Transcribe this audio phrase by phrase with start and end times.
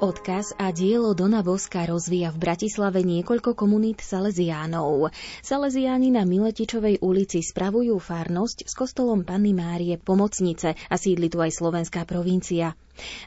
[0.00, 5.12] Odkaz a dielo Dona Boska rozvíja v Bratislave niekoľko komunít Salesiánov.
[5.44, 11.52] Salesiáni na Miletičovej ulici spravujú farnosť s kostolom Panny Márie Pomocnice a sídli tu aj
[11.52, 12.72] slovenská provincia.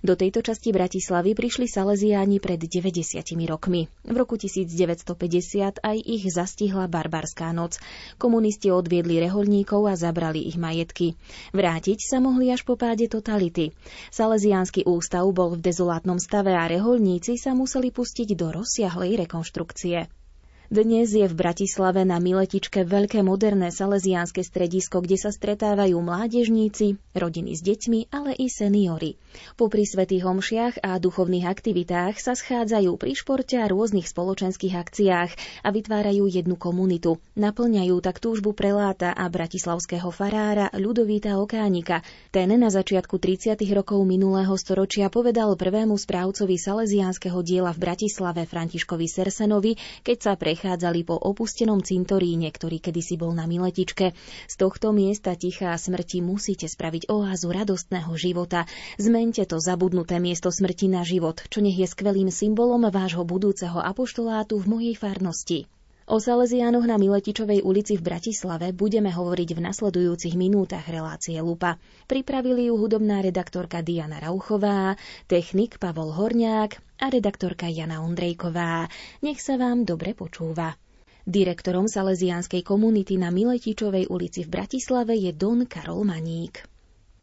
[0.04, 3.90] Do tejto časti Bratislavy prišli Salesiáni pred 90 rokmi.
[4.06, 7.80] V roku 1950 aj ich zastihla barbarská noc.
[8.22, 11.18] Komunisti odviedli reholníkov a zabrali ich majetky.
[11.52, 13.74] Vrátiť sa mohli až po páde totality.
[14.14, 20.23] Salesiánsky ústav bol v dezolátnom stave a reholníci sa museli pustiť do rozsiahlej rekonštrukcie.
[20.72, 27.60] Dnes je v Bratislave na Miletičke veľké moderné salesiánske stredisko, kde sa stretávajú mládežníci, rodiny
[27.60, 29.20] s deťmi, ale i seniory.
[29.60, 35.32] Po pri svetých homšiach a duchovných aktivitách sa schádzajú pri športe a rôznych spoločenských akciách
[35.68, 37.20] a vytvárajú jednu komunitu.
[37.36, 42.08] Naplňajú tak túžbu preláta a bratislavského farára Ľudovíta Okánika.
[42.32, 43.60] Ten na začiatku 30.
[43.76, 49.76] rokov minulého storočia povedal prvému správcovi salesiánskeho diela v Bratislave Františkovi Sersenovi,
[50.08, 54.14] keď sa pre prechádzali po opustenom cintoríne, ktorý kedysi bol na Miletičke.
[54.46, 58.70] Z tohto miesta tichá smrti musíte spraviť oázu radostného života.
[59.02, 64.62] Zmente to zabudnuté miesto smrti na život, čo nech je skvelým symbolom vášho budúceho apoštolátu
[64.62, 65.66] v mojej farnosti.
[66.04, 71.80] O Salesiánoch na Miletičovej ulici v Bratislave budeme hovoriť v nasledujúcich minútach relácie Lupa.
[72.12, 75.00] Pripravili ju hudobná redaktorka Diana Rauchová,
[75.32, 78.92] technik Pavol Horniák a redaktorka Jana Ondrejková.
[79.24, 80.76] Nech sa vám dobre počúva.
[81.24, 86.68] Direktorom Salesianskej komunity na Miletičovej ulici v Bratislave je Don Karol Maník.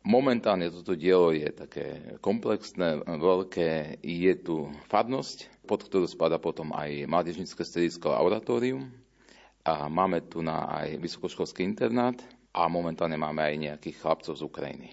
[0.00, 4.00] Momentálne toto dielo je také komplexné, veľké.
[4.00, 8.90] Je tu farnosť, pod ktorú spada potom aj mládežnické stredisko a oratórium.
[9.62, 12.18] A máme tu na aj vysokoškolský internát
[12.50, 14.88] a momentálne máme aj nejakých chlapcov z Ukrajiny.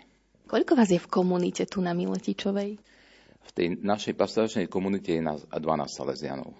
[0.45, 2.77] Koľko vás je v komunite tu na Miletičovej?
[3.47, 6.53] V tej našej pastoračnej komunite je nás 12 Salesianov.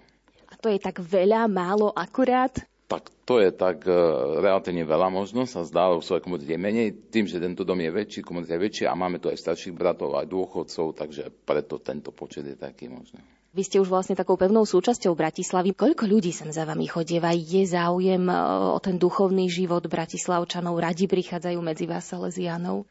[0.50, 2.58] A to je tak veľa, málo, akurát?
[2.88, 6.88] Tak to je tak uh, relatívne veľa možno, sa zdá, v svojej komunite je menej.
[7.12, 10.16] Tým, že tento dom je väčší, komunita je väčšia a máme tu aj starších bratov,
[10.16, 13.20] aj dôchodcov, takže preto tento počet je taký možno.
[13.56, 15.72] Vy ste už vlastne takou pevnou súčasťou Bratislavy.
[15.72, 17.32] Koľko ľudí sem za vami chodieva?
[17.32, 18.34] Je záujem e,
[18.72, 20.76] o ten duchovný život Bratislavčanov?
[20.76, 22.84] Radi prichádzajú medzi vás Salesianov?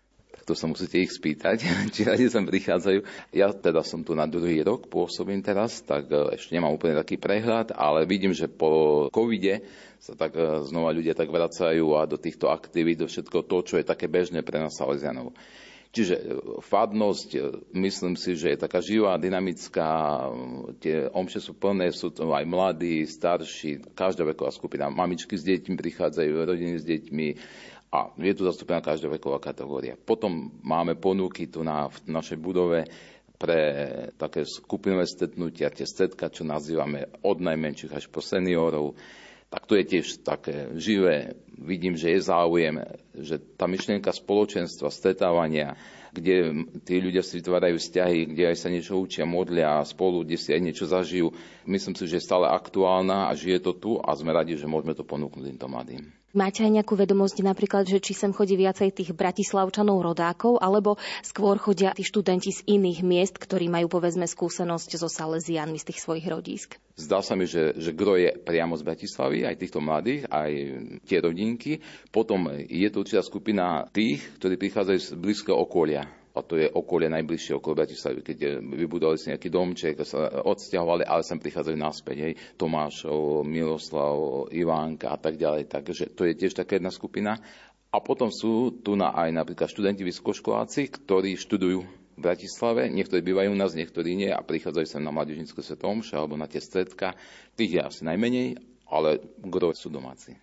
[0.48, 3.04] to sa musíte ich spýtať, či radi sem prichádzajú.
[3.36, 7.20] Ja teda som tu na druhý rok, pôsobím teraz, tak e, ešte nemám úplne taký
[7.20, 9.68] prehľad, ale vidím, že po covide
[10.00, 13.76] sa tak e, znova ľudia tak vracajú a do týchto aktivít, do všetko to, čo
[13.76, 15.36] je také bežné pre nás Salesianov.
[15.98, 16.24] Čiže e,
[16.62, 17.30] fadnosť,
[17.74, 19.90] myslím si, že je taká živá, dynamická,
[20.78, 24.94] tie omše sú plné, sú to aj mladí, starší, každá veková skupina.
[24.94, 27.28] Mamičky s deťmi prichádzajú, rodiny s deťmi,
[27.88, 29.96] a je tu zastúpená každá veková kategória.
[29.96, 32.84] Potom máme ponuky tu na, v našej budove
[33.38, 33.62] pre
[34.18, 38.98] také skupinové stretnutia, tie stredka, čo nazývame od najmenších až po seniorov.
[39.48, 41.40] Tak to je tiež také živé.
[41.56, 42.84] Vidím, že je záujem,
[43.16, 45.80] že tá myšlienka spoločenstva, stretávania,
[46.12, 50.36] kde tí ľudia si vytvárajú vzťahy, kde aj sa niečo učia, modlia a spolu, kde
[50.36, 51.32] si aj niečo zažijú.
[51.64, 54.92] Myslím si, že je stále aktuálna a žije to tu a sme radi, že môžeme
[54.98, 56.17] to ponúknuť týmto mladým.
[56.36, 61.56] Máte aj nejakú vedomosť napríklad, že či sem chodí viacej tých bratislavčanov rodákov, alebo skôr
[61.56, 66.28] chodia tí študenti z iných miest, ktorí majú povedzme skúsenosť so Salesianmi z tých svojich
[66.28, 66.76] rodísk?
[67.00, 70.52] Zdá sa mi, že, že gro je priamo z Bratislavy, aj týchto mladých, aj
[71.08, 71.80] tie rodinky.
[72.12, 77.10] Potom je to určitá skupina tých, ktorí prichádzajú z blízkeho okolia a to je okolie
[77.10, 82.34] najbližšie okolo Bratislavy, keď vybudovali si nejaký domček, sa odsťahovali, ale sem prichádzajú naspäť, hej,
[82.56, 87.42] Tomášov, Miloslav, Ivánka a tak ďalej, takže to je tiež taká jedna skupina.
[87.88, 93.54] A potom sú tu na aj napríklad študenti vysokoškoláci, ktorí študujú v Bratislave, niektorí bývajú
[93.54, 97.16] u nás, niektorí nie a prichádzajú sem na mladížnickú svetomše alebo na tie stredka.
[97.56, 98.60] Tých je asi najmenej,
[98.92, 100.36] ale gro sú domáci.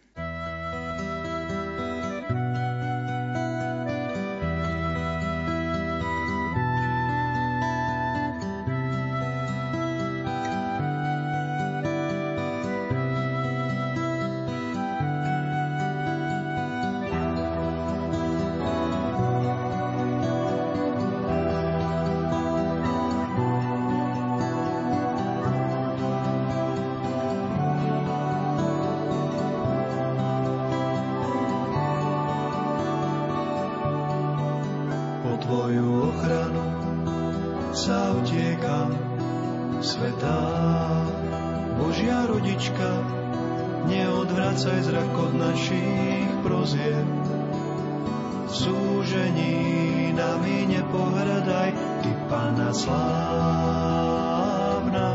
[53.14, 55.10] Slávna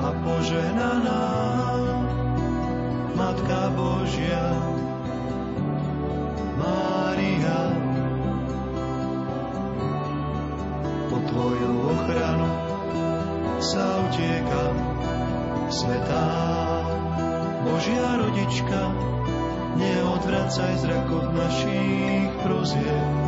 [0.00, 1.24] a požehnaná
[3.16, 4.44] Matka Božia
[6.56, 7.60] Mária
[11.08, 12.48] po Tvoju ochranu
[13.60, 14.76] sa utiekam
[15.72, 16.28] svetá
[17.64, 18.92] Božia rodička
[19.76, 23.25] neodvracaj zrak od našich prozieb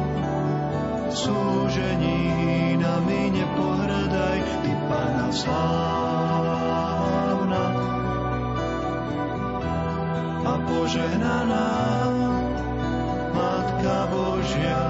[1.13, 6.05] súžení nami nepohrdaj, Ty Pana slávna.
[10.45, 11.71] A požehnaná
[13.33, 14.88] Matka Božia,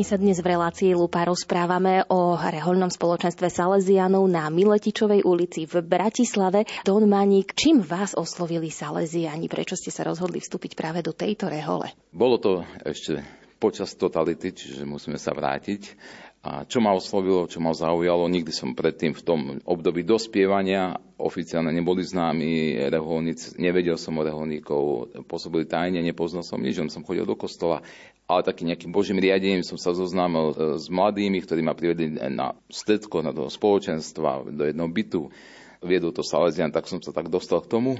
[0.00, 5.84] My sa dnes v relácii Lupa rozprávame o rehoľnom spoločenstve Salesianov na Miletičovej ulici v
[5.84, 6.64] Bratislave.
[6.88, 9.44] Don Maník, čím vás oslovili Salesiani?
[9.44, 11.92] Prečo ste sa rozhodli vstúpiť práve do tejto rehole?
[12.16, 13.20] Bolo to ešte
[13.60, 15.92] počas totality, čiže musíme sa vrátiť.
[16.40, 21.68] A čo ma oslovilo, čo ma zaujalo, nikdy som predtým v tom období dospievania oficiálne
[21.68, 27.36] neboli známi reholníci, nevedel som o reholníkov, pôsobili tajne, nepoznal som nič, som chodil do
[27.36, 27.84] kostola,
[28.30, 32.54] ale takým nejakým božím riadením som sa zoznámil e, s mladými, ktorí ma privedli na
[32.70, 35.34] stredko, na toho spoločenstva, do jedného bytu.
[35.82, 37.98] Viedol to Salesian, tak som sa tak dostal k tomu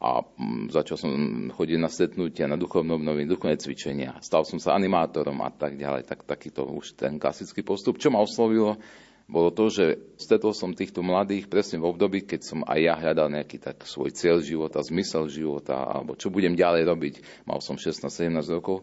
[0.00, 1.12] a mm, začal som
[1.52, 4.16] chodiť na stretnutia, na duchovné obnovy, duchovné cvičenia.
[4.24, 6.08] Stal som sa animátorom a tak ďalej.
[6.08, 8.00] Tak, takýto už ten klasický postup.
[8.00, 8.80] Čo ma oslovilo,
[9.30, 13.28] bolo to, že stretol som týchto mladých presne v období, keď som aj ja hľadal
[13.28, 17.14] nejaký tak svoj cieľ života, zmysel života, alebo čo budem ďalej robiť.
[17.44, 18.82] Mal som 16-17 rokov.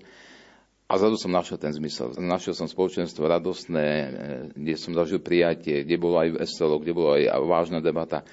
[0.87, 2.15] A zrazu som našiel ten zmysel.
[2.15, 4.07] Našiel som spoločenstvo radostné, eh,
[4.55, 8.23] kde som zažil prijatie, kde bolo aj veselo, kde bola aj vážna debata.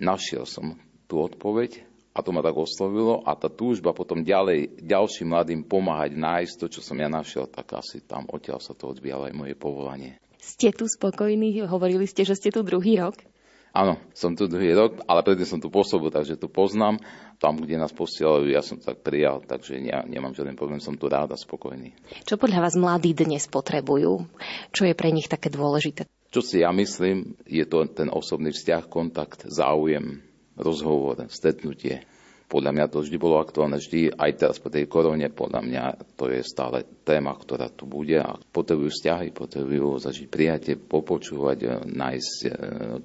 [0.00, 1.84] Našiel som tú odpoveď
[2.16, 6.66] a to ma tak oslovilo a tá túžba potom ďalej, ďalším mladým pomáhať nájsť to,
[6.66, 10.16] čo som ja našiel, tak asi tam odtiaľ sa to odvíjalo aj moje povolanie.
[10.40, 11.60] Ste tu spokojní?
[11.68, 13.20] Hovorili ste, že ste tu druhý rok?
[13.76, 16.96] Áno, som tu druhý rok, ale predtým som tu pôsobil, takže tu poznám.
[17.38, 21.06] Tam, kde nás posielajú, ja som tak prijal, takže ja nemám žiaden problém, som tu
[21.06, 21.94] rád a spokojný.
[22.26, 24.26] Čo podľa vás mladí dnes potrebujú?
[24.74, 26.10] Čo je pre nich také dôležité?
[26.34, 30.18] Čo si ja myslím, je to ten osobný vzťah, kontakt, záujem,
[30.58, 32.02] rozhovor, stretnutie.
[32.50, 35.84] Podľa mňa to vždy bolo aktuálne, vždy aj teraz po tej korone, podľa mňa
[36.18, 42.36] to je stále téma, ktorá tu bude a potrebujú vzťahy, potrebujú zažiť prijatie, popočúvať, nájsť
[42.44, 42.48] e,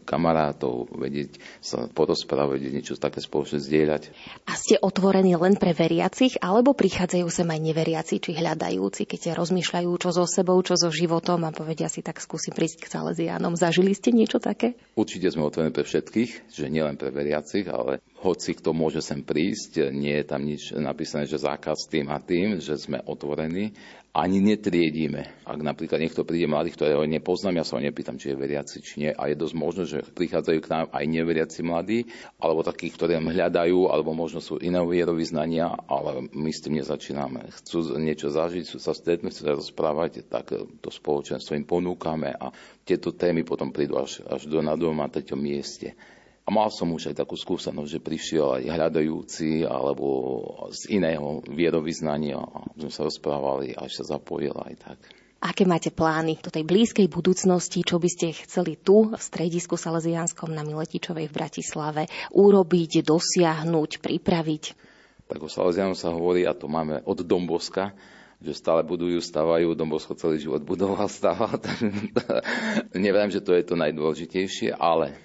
[0.04, 4.12] kamarátov, vedieť sa porozprávať, niečo také spoločne zdieľať.
[4.52, 9.90] A ste otvorení len pre veriacich, alebo prichádzajú sem aj neveriaci, či hľadajúci, keď rozmýšľajú,
[9.96, 13.56] čo so sebou, čo so životom a povedia si, tak skúsim prísť k Salesianom.
[13.56, 14.76] Zažili ste niečo také?
[15.00, 19.92] Určite sme otvorení pre všetkých, že nielen pre veriacich, ale hoci kto môže sem prísť,
[19.96, 23.76] nie je tam nič napísané, že zákaz tým a tým, že sme otvorení,
[24.14, 25.42] ani netriedíme.
[25.42, 28.94] Ak napríklad niekto príde mladý, ktorého nepoznám, ja sa ho nepýtam, či je veriaci, či
[29.02, 29.10] nie.
[29.10, 32.06] A je dosť možné, že prichádzajú k nám aj neveriaci mladí,
[32.38, 37.50] alebo takí, ktorí hľadajú, alebo možno sú iné vierovýznania, ale my s tým nezačíname.
[37.58, 42.54] Chcú niečo zažiť, chcú sa stretnúť, chcú sa rozprávať, tak to spoločenstvo im ponúkame a
[42.86, 45.98] tieto témy potom prídu až, až do na dom na treťom mieste.
[46.44, 50.08] A mal som už aj takú skúsenosť, že prišiel aj hľadajúci alebo
[50.76, 55.00] z iného vierovýznania a sme sa rozprávali, až sa zapojil aj tak.
[55.44, 60.52] Aké máte plány do tej blízkej budúcnosti, čo by ste chceli tu v stredisku Salesianskom
[60.52, 64.64] na Miletičovej v Bratislave urobiť, dosiahnuť, pripraviť?
[65.28, 67.92] Tak o Salesianu sa hovorí, a to máme od Domboska,
[68.44, 71.60] že stále budujú, stavajú, Dombosko celý život budoval, stával.
[72.96, 75.16] Neviem, že to je to najdôležitejšie, ale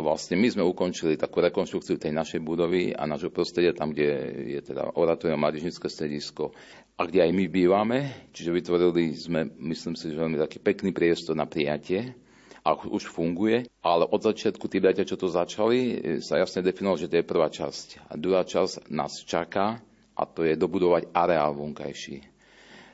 [0.00, 4.08] vlastne my sme ukončili takú rekonštrukciu tej našej budovy a nášho prostredia, tam, kde
[4.56, 6.56] je teda oratórium mládežnické stredisko
[6.96, 7.98] a kde aj my bývame.
[8.32, 12.16] Čiže vytvorili sme, myslím si, že veľmi taký pekný priestor na prijatie
[12.60, 17.00] a už funguje, ale od začiatku tí bratia, čo to začali, e, sa jasne definovalo,
[17.00, 18.12] že to je prvá časť.
[18.12, 19.80] A druhá časť nás čaká
[20.12, 22.30] a to je dobudovať areál vonkajší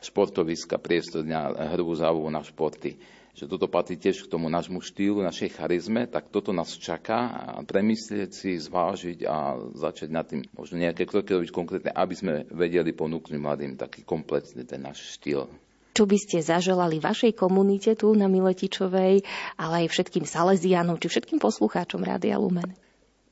[0.07, 2.95] športoviska, priestor na hru závu na športy.
[3.37, 7.61] Že toto patrí tiež k tomu nášmu štýlu, našej charizme, tak toto nás čaká a
[7.61, 12.97] premyslieť si, zvážiť a začať nad tým možno nejaké kroky robiť konkrétne, aby sme vedeli
[12.97, 15.53] ponúknuť mladým taký komplexný ten náš štýl.
[15.93, 19.25] Čo by ste zaželali vašej komunite tu na Miletičovej,
[19.61, 22.86] ale aj všetkým Salesianom, či všetkým poslucháčom Rádia Lumen?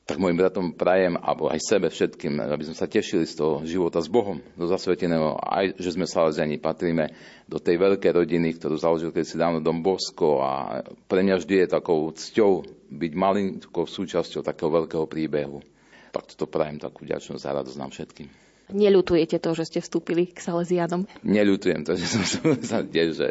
[0.05, 3.97] Tak mojim bratom prajem, alebo aj sebe všetkým, aby sme sa tešili z toho života
[3.97, 7.09] s Bohom, do zasveteného, aj že sme Salesiani, patríme
[7.49, 11.55] do tej veľkej rodiny, ktorú založil keď si dávno Dom Bosko a pre mňa vždy
[11.65, 12.51] je takou cťou
[12.85, 15.65] byť malinkou súčasťou takého veľkého príbehu.
[16.13, 18.29] Tak toto prajem takú vďačnosť a radosť nám všetkým.
[18.65, 21.05] Neľutujete to, že ste vstúpili k Salesianom?
[21.21, 22.21] Neľutujem to, že som
[22.61, 23.29] sa tiež, že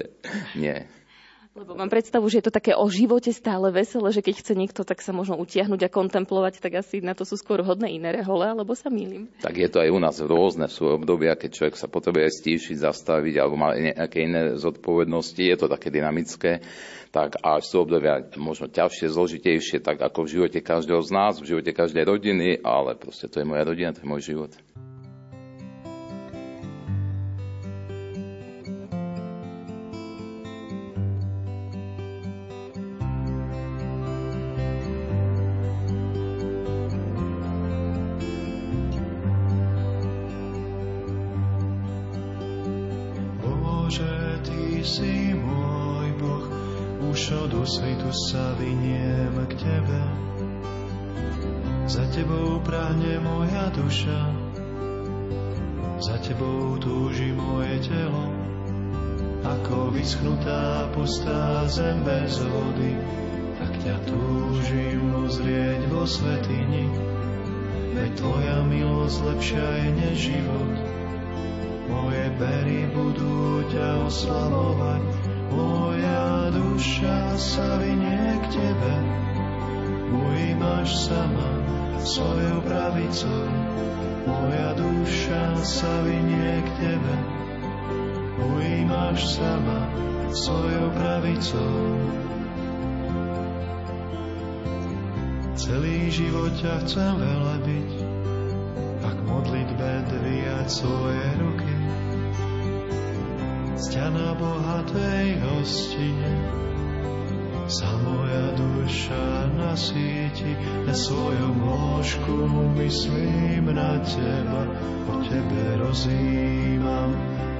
[0.58, 0.86] nie.
[1.54, 4.82] Lebo mám predstavu, že je to také o živote stále veselé, že keď chce niekto
[4.82, 8.42] tak sa možno utiahnuť a kontemplovať, tak asi na to sú skôr hodné iné rehole,
[8.42, 9.30] alebo sa mýlim.
[9.38, 13.34] Tak je to aj u nás rôzne sú obdobia, keď človek sa potrebuje stíšiť, zastaviť
[13.38, 16.58] alebo má nejaké iné zodpovednosti, je to také dynamické.
[17.14, 21.54] Tak a sú obdobia možno ťažšie, zložitejšie, tak ako v živote každého z nás, v
[21.54, 24.50] živote každej rodiny, ale proste to je moja rodina, to je môj život.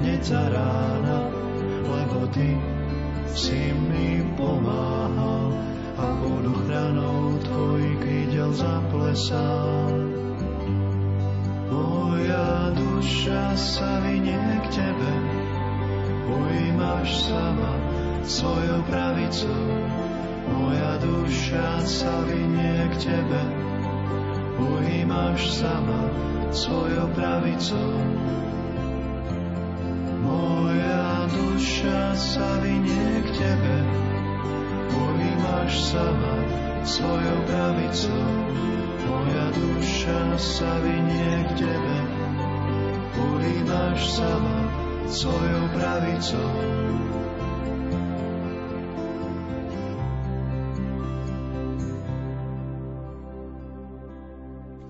[0.05, 1.33] Hneď za rána
[1.89, 2.53] lebo ty
[3.33, 5.49] si mi pomáhal
[5.97, 9.89] a pod ochranou tvojich krídel zaplesal
[11.73, 15.13] moja duša sa vynie k tebe
[16.29, 17.73] ujímaš sama
[18.25, 19.65] svojou pravicou.
[20.49, 23.43] Moja duša sa vynie k Tebe,
[24.57, 26.09] ujímaš sama
[26.53, 27.93] svojou pravicou.
[30.25, 33.77] Moja duša sa vynie k Tebe,
[34.89, 36.35] ujímaš sama
[36.81, 38.29] svojou pravicou.
[39.05, 41.99] Moja duša sa vynie k Tebe,
[43.21, 44.59] ujímaš sama
[45.05, 46.53] svojou pravicou.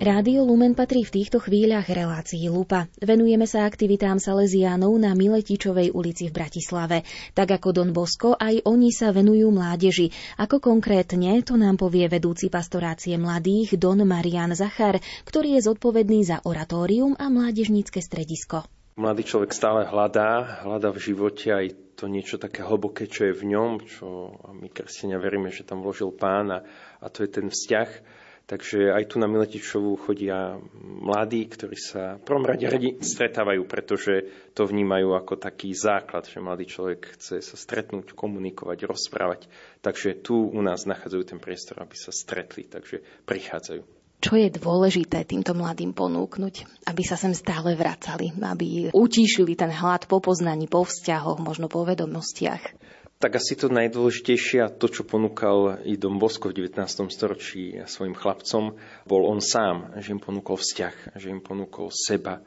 [0.05, 2.85] Rádio Lumen patrí v týchto chvíľach relácii Lupa.
[3.01, 7.01] Venujeme sa aktivitám Salesiánov na Miletičovej ulici v Bratislave.
[7.33, 10.13] Tak ako Don Bosko, aj oni sa venujú mládeži.
[10.37, 16.37] Ako konkrétne, to nám povie vedúci pastorácie mladých Don Marian Zachar, ktorý je zodpovedný za
[16.45, 18.61] oratórium a mládežnícke stredisko.
[19.01, 23.57] Mladý človek stále hľadá, hľadá v živote aj to niečo také hlboké, čo je v
[23.57, 26.61] ňom, čo my kresťania veríme, že tam vložil pán a,
[27.01, 28.21] a to je ten vzťah.
[28.45, 34.29] Takže aj tu na Miletičovú chodia mladí, ktorí sa v prvom rade radi stretávajú, pretože
[34.53, 39.49] to vnímajú ako taký základ, že mladý človek chce sa stretnúť, komunikovať, rozprávať.
[39.81, 43.81] Takže tu u nás nachádzajú ten priestor, aby sa stretli, takže prichádzajú.
[44.21, 50.05] Čo je dôležité týmto mladým ponúknuť, aby sa sem stále vracali, aby utíšili ten hlad
[50.05, 52.77] po poznaní, po vzťahoch, možno po vedomostiach?
[53.15, 57.07] Tak asi to najdôležitejšie a to, čo ponúkal i Dom Bosko v 19.
[57.07, 58.75] storočí svojim chlapcom,
[59.07, 62.43] bol on sám, že im ponúkol vzťah, že im ponúkol seba,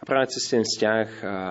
[0.00, 1.08] a práve cez ten vzťah,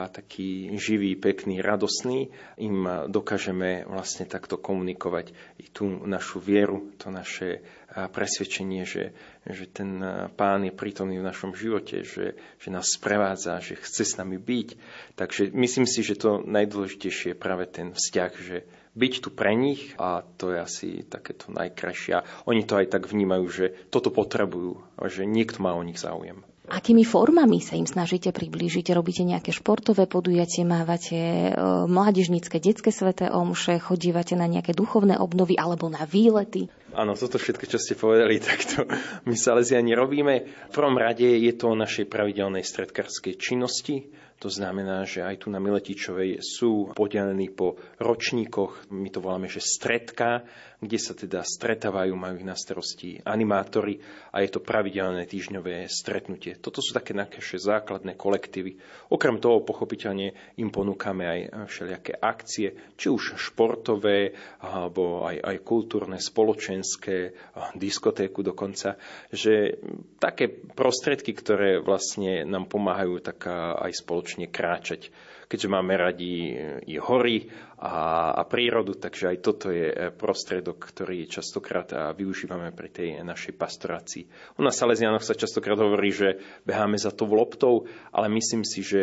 [0.09, 7.61] taký živý, pekný, radosný, im dokážeme vlastne takto komunikovať i tú našu vieru, to naše
[7.93, 9.13] presvedčenie, že,
[9.45, 10.01] že ten
[10.33, 14.69] pán je prítomný v našom živote, že, že nás sprevádza, že chce s nami byť.
[15.13, 18.65] Takže myslím si, že to najdôležitejšie je práve ten vzťah, že
[18.97, 22.25] byť tu pre nich a to je asi takéto najkrajšie.
[22.49, 26.43] Oni to aj tak vnímajú, že toto potrebujú že niekto má o nich záujem.
[26.69, 28.93] Akými formami sa im snažíte priblížiť?
[28.93, 31.51] Robíte nejaké športové podujatie, mávate e,
[31.89, 36.69] mládežnícke, detské sveté omše, chodívate na nejaké duchovné obnovy alebo na výlety?
[36.93, 38.85] Áno, toto všetko, čo ste povedali, takto
[39.25, 40.33] my Salesiani robíme.
[40.69, 44.13] V prvom rade je to o našej pravidelnej stredkarskej činnosti.
[44.39, 49.59] To znamená, že aj tu na Miletičovej sú podelení po ročníkoch, my to voláme, že
[49.59, 50.47] stredka,
[50.79, 53.99] kde sa teda stretávajú, majú ich na starosti animátori
[54.31, 56.55] a je to pravidelné týždňové stretnutie.
[56.55, 58.79] Toto sú také naše základné kolektívy.
[59.11, 64.31] Okrem toho, pochopiteľne, im ponúkame aj všelijaké akcie, či už športové,
[64.63, 67.35] alebo aj, aj kultúrne, spoločenské,
[67.75, 68.95] diskotéku dokonca,
[69.35, 69.83] že
[70.15, 75.11] také prostriedky, ktoré vlastne nám pomáhajú tak aj spoločne kráčať
[75.49, 76.53] keďže máme radi
[76.85, 82.91] i hory a, a prírodu, takže aj toto je e, prostriedok, ktorý častokrát využívame pri
[82.91, 84.23] tej našej pastorácii.
[84.59, 89.01] U nás Salesianoch sa častokrát hovorí, že beháme za tou loptou, ale myslím si, že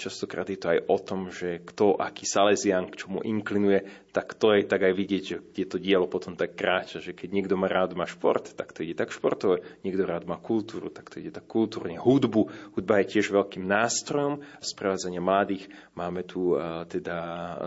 [0.00, 4.54] častokrát je to aj o tom, že kto, aký Salesian, k čomu inklinuje, tak to
[4.54, 7.66] je tak aj vidieť, že kde to dielo potom tak kráča, že keď niekto má
[7.66, 11.34] rád má šport, tak to ide tak športové, niekto rád má kultúru, tak to ide
[11.34, 11.98] tak kultúrne.
[11.98, 15.66] Hudbu, hudba je tiež veľkým nástrojom sprevádzania mladých.
[15.98, 16.54] Máme tu
[16.86, 17.18] teda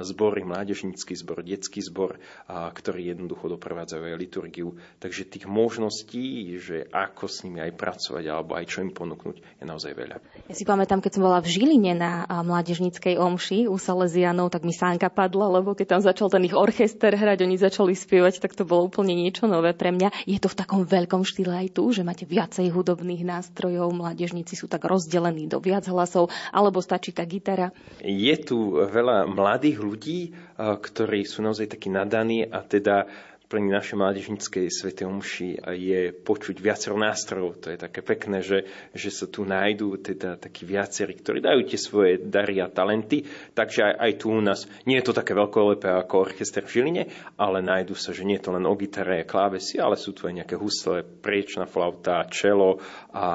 [0.07, 4.79] zbory, mládežnícky zbor, detský zbor, ktorý jednoducho doprevádzajú aj liturgiu.
[5.03, 9.65] Takže tých možností, že ako s nimi aj pracovať, alebo aj čo im ponúknuť, je
[9.67, 10.17] naozaj veľa.
[10.47, 14.71] Ja si pamätám, keď som bola v Žiline na mládežníckej omši u Salesianov, tak mi
[14.71, 18.63] sánka padla, lebo keď tam začal ten ich orchester hrať, oni začali spievať, tak to
[18.63, 20.23] bolo úplne niečo nové pre mňa.
[20.23, 24.71] Je to v takom veľkom štýle aj tu, že máte viacej hudobných nástrojov, mládežníci sú
[24.71, 27.73] tak rozdelení do viac hlasov, alebo stačí tá gitara?
[28.05, 33.05] Je tu veľa mladých ľudí, ktorí sú naozaj takí nadaní a teda
[33.47, 37.63] pri našej mládežnickej svete omši je počuť viacero nástrojov.
[37.63, 41.79] To je také pekné, že, že sa tu nájdú teda takí viacerí, ktorí dajú tie
[41.79, 43.23] svoje dary a talenty.
[43.55, 47.03] Takže aj, aj tu u nás nie je to také veľkolepé ako orchester v Žiline,
[47.39, 50.27] ale nájdu sa, že nie je to len o gitare a klávesy, ale sú tu
[50.27, 52.83] aj nejaké husle, priečná flauta, čelo
[53.15, 53.27] a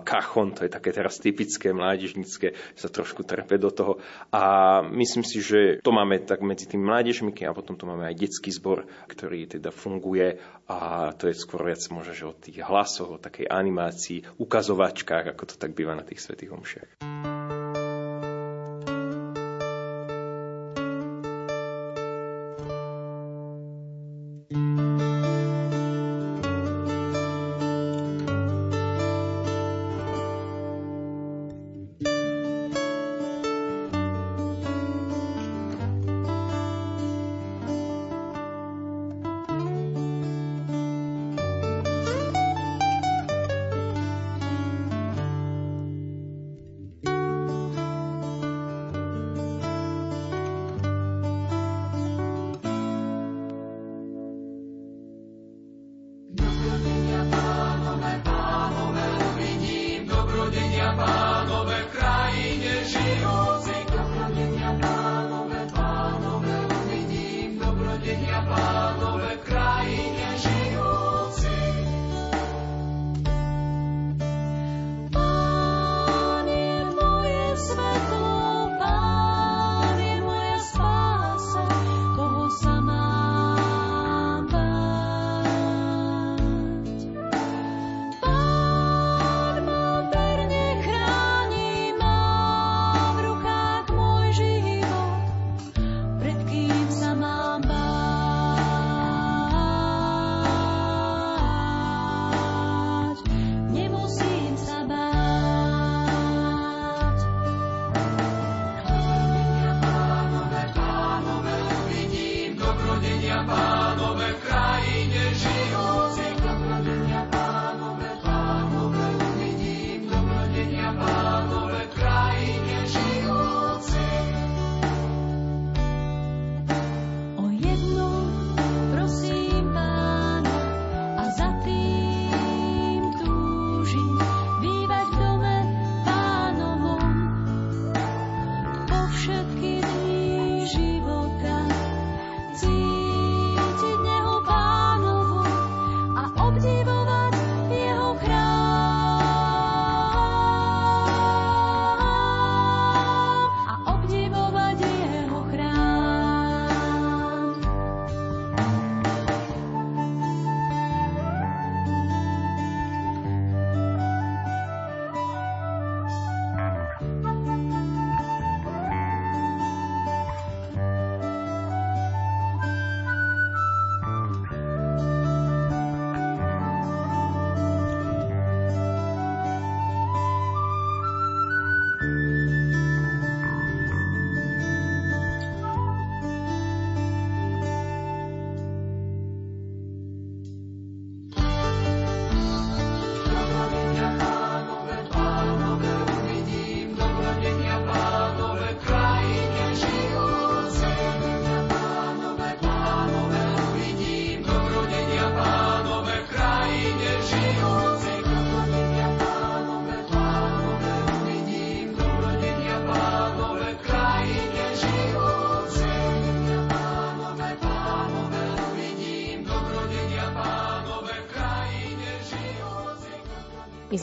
[0.00, 4.00] kachon, to je také teraz typické mládežnické, sa trošku trepe do toho.
[4.32, 8.16] A myslím si, že to máme tak medzi tými mládežmi a potom tu máme aj
[8.16, 10.38] detský zbor, ktorý teda funguje
[10.70, 15.44] a to je skôr viac možno, že o tých hlasoch, o takej animácii, ukazovačkách, ako
[15.44, 16.90] to tak býva na tých svetých omšiach.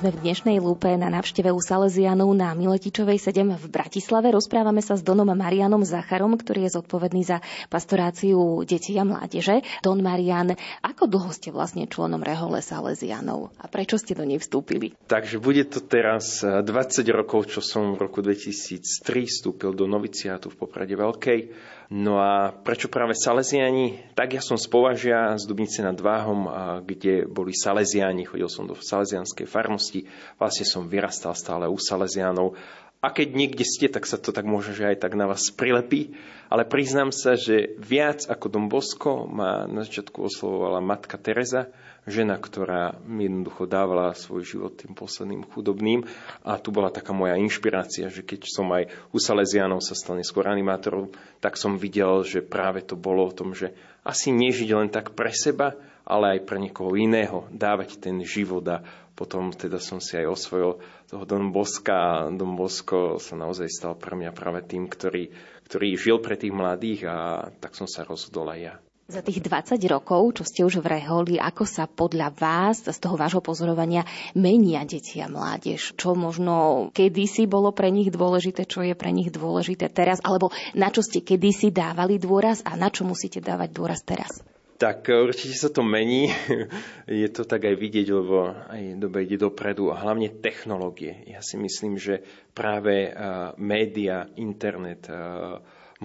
[0.05, 4.29] Sme v dnešnej lúpe na návšteve u Salesianov na Miletičovej 7 v Bratislave.
[4.29, 7.41] Rozprávame sa s Donom Marianom Zacharom, ktorý je zodpovedný za
[7.73, 9.65] pastoráciu detí a mládeže.
[9.81, 10.53] Don Marian,
[10.85, 14.93] ako dlho ste vlastne členom Rehole Salesianov a prečo ste do nej vstúpili?
[15.09, 16.69] Takže bude to teraz 20
[17.09, 21.49] rokov, čo som v roku 2003 vstúpil do noviciátu v Poprade Veľkej.
[21.93, 24.13] No a prečo práve Salesiani?
[24.17, 26.49] Tak ja som z Považia, z Dubnice nad Váhom,
[26.81, 30.09] kde boli Salesiani, chodil som do Salesianskej farnosti,
[30.41, 32.57] vlastne som vyrastal stále u Salesianov
[33.05, 36.17] a keď niekde ste, tak sa to tak môže, že aj tak na vás prilepí.
[36.49, 41.69] Ale priznám sa, že viac ako Dom Bosko ma na začiatku oslovovala matka Teresa,
[42.05, 46.05] žena, ktorá mi jednoducho dávala svoj život tým posledným chudobným.
[46.45, 50.45] A tu bola taká moja inšpirácia, že keď som aj u Salesianov sa stal neskôr
[50.45, 51.09] animátorom,
[51.41, 53.73] tak som videl, že práve to bolo o tom, že
[54.05, 55.73] asi nežiť len tak pre seba,
[56.05, 58.85] ale aj pre niekoho iného, dávať ten život a
[59.17, 60.77] potom teda som si aj osvojil
[61.09, 65.33] toho Don Boska a Don Bosko sa naozaj stal pre mňa práve tým, ktorý,
[65.65, 68.75] ktorý žil pre tých mladých a tak som sa rozhodol aj ja.
[69.05, 73.13] Za tých 20 rokov, čo ste už v Reholi, ako sa podľa vás, z toho
[73.13, 74.01] vášho pozorovania,
[74.33, 75.93] menia deti a mládež?
[75.93, 80.17] Čo možno kedysi bolo pre nich dôležité, čo je pre nich dôležité teraz?
[80.25, 84.41] Alebo na čo ste kedysi dávali dôraz a na čo musíte dávať dôraz teraz?
[84.81, 86.33] Tak určite sa to mení.
[87.05, 91.29] Je to tak aj vidieť, lebo aj doba ide dopredu a hlavne technológie.
[91.29, 92.25] Ja si myslím, že
[92.57, 93.13] práve
[93.61, 95.05] média, internet,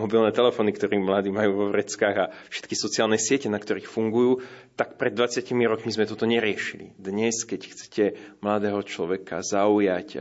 [0.01, 4.41] mobilné telefóny, ktoré mladí majú vo vreckách a všetky sociálne siete, na ktorých fungujú,
[4.81, 6.97] tak pred 20 rokmi sme toto neriešili.
[6.97, 8.05] Dnes, keď chcete
[8.41, 10.17] mladého človeka zaujať,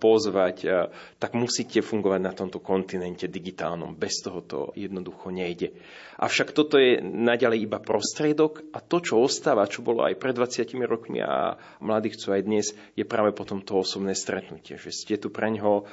[0.00, 0.88] pozvať,
[1.20, 3.92] tak musíte fungovať na tomto kontinente digitálnom.
[3.92, 5.76] Bez toho to jednoducho nejde.
[6.16, 10.72] Avšak toto je naďalej iba prostriedok a to, čo ostáva, čo bolo aj pred 20
[10.88, 14.80] rokmi a mladí chcú aj dnes, je práve potom to osobné stretnutie.
[14.80, 15.84] Že ste tu pre ňoho,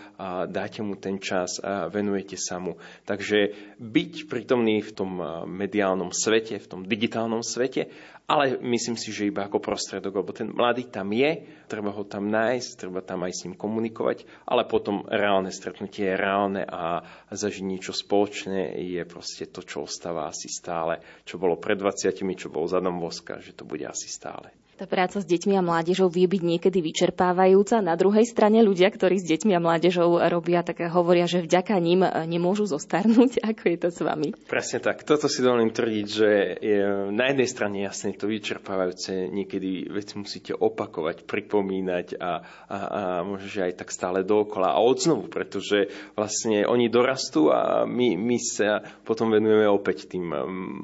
[0.47, 2.79] dáte mu ten čas, a venujete sa mu.
[3.03, 5.11] Takže byť prítomný v tom
[5.49, 7.88] mediálnom svete, v tom digitálnom svete,
[8.29, 12.29] ale myslím si, že iba ako prostredok, lebo ten mladý tam je, treba ho tam
[12.29, 17.01] nájsť, treba tam aj s ním komunikovať, ale potom reálne stretnutie je reálne a
[17.33, 22.53] zažiť niečo spoločné je proste to, čo ostáva asi stále, čo bolo pred 20, čo
[22.53, 24.58] bolo za Voska, že to bude asi stále.
[24.79, 27.83] Tá práca s deťmi a mládežou vie byť niekedy vyčerpávajúca.
[27.83, 32.07] Na druhej strane ľudia, ktorí s deťmi a mládežou robia, tak hovoria, že vďaka ním
[32.07, 33.43] nemôžu zostarnúť.
[33.51, 34.31] Ako je to s vami?
[34.47, 35.03] Presne tak.
[35.03, 36.29] Toto si dovolím tvrdiť, že
[36.63, 36.79] je
[37.11, 39.27] na jednej strane jasne to vyčerpávajúce.
[39.27, 42.31] Niekedy veci musíte opakovať, pripomínať a, a,
[42.71, 48.15] a možno, že aj tak stále dookola a odznovu, pretože vlastne oni dorastú a my,
[48.15, 50.23] my sa potom venujeme opäť tým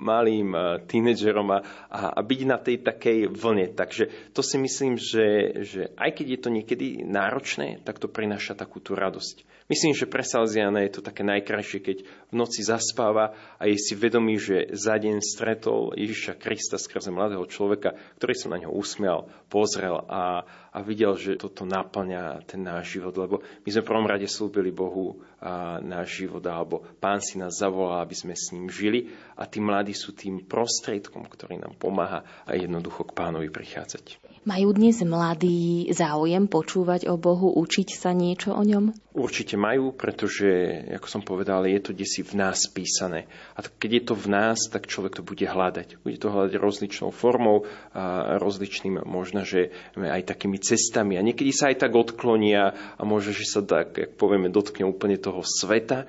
[0.04, 0.52] malým
[0.84, 5.62] tínedžerom a, a, a byť na tej takej vlne, tak Takže to si myslím, že,
[5.62, 9.46] že aj keď je to niekedy náročné, tak to prináša takú tú radosť.
[9.70, 13.94] Myslím, že pre Salziana je to také najkrajšie, keď v noci zaspáva a je si
[13.94, 19.30] vedomý, že za deň stretol Ježiša Krista skrze mladého človeka, ktorý sa na ňo usmial,
[19.50, 23.16] pozrel a, a videl, že toto naplňa ten náš život.
[23.16, 27.56] Lebo my sme v prvom rade slúbili Bohu a náš život, alebo Pán si nás
[27.56, 29.08] zavolal, aby sme s ním žili
[29.40, 34.35] a tí mladí sú tým prostriedkom, ktorý nám pomáha a jednoducho k Pánovi prichádzať.
[34.46, 38.94] Majú dnes mladí záujem počúvať o Bohu, učiť sa niečo o ňom?
[39.18, 40.46] Určite majú, pretože,
[40.86, 43.26] ako som povedal, je to desi v nás písané.
[43.58, 45.98] A keď je to v nás, tak človek to bude hľadať.
[46.06, 47.66] Bude to hľadať rozličnou formou,
[47.98, 51.18] a rozličným možno, že aj takými cestami.
[51.18, 55.18] A niekedy sa aj tak odklonia a možno, že sa tak, jak povieme, dotkne úplne
[55.18, 56.06] toho sveta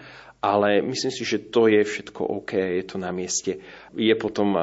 [0.47, 3.59] ale myslím si, že to je všetko OK, je to na mieste.
[3.99, 4.55] Je potom,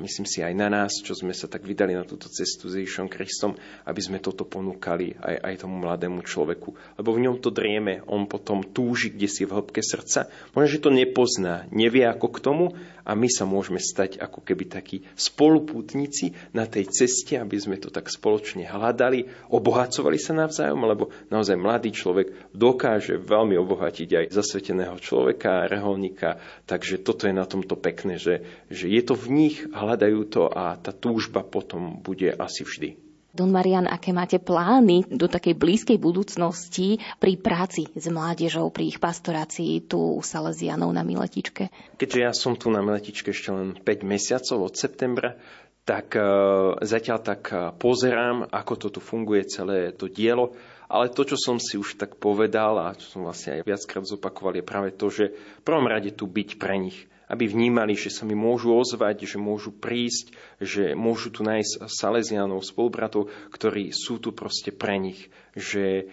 [0.00, 3.12] myslím si, aj na nás, čo sme sa tak vydali na túto cestu s Ježišom
[3.12, 3.52] Kristom,
[3.84, 6.72] aby sme toto ponúkali aj, aj tomu mladému človeku.
[6.96, 10.32] Lebo v ňom to drieme, on potom túži, kde si v hĺbke srdca.
[10.56, 12.64] Možno, že to nepozná, nevie ako k tomu
[13.06, 17.94] a my sa môžeme stať ako keby takí spolupútnici na tej ceste, aby sme to
[17.94, 24.98] tak spoločne hľadali, obohacovali sa navzájom, lebo naozaj mladý človek dokáže veľmi obohatiť aj zasveteného
[24.98, 26.42] človeka reholníka.
[26.66, 30.74] Takže toto je na tomto pekné, že, že je to v nich, hľadajú to a
[30.74, 33.05] tá túžba potom bude asi vždy.
[33.36, 38.96] Don Marian, aké máte plány do takej blízkej budúcnosti pri práci s mládežou, pri ich
[38.96, 41.68] pastorácii tu u Salesianov na Miletičke?
[42.00, 45.36] Keďže ja som tu na Miletičke ešte len 5 mesiacov od septembra,
[45.84, 51.26] tak uh, zatiaľ tak uh, pozerám, ako to tu funguje celé to dielo ale to,
[51.26, 54.94] čo som si už tak povedal a čo som vlastne aj viackrát zopakoval, je práve
[54.94, 58.70] to, že v prvom rade tu byť pre nich aby vnímali, že sa mi môžu
[58.70, 60.30] ozvať, že môžu prísť,
[60.62, 65.26] že môžu tu nájsť Salesianov, spolubratov, ktorí sú tu proste pre nich,
[65.58, 66.06] že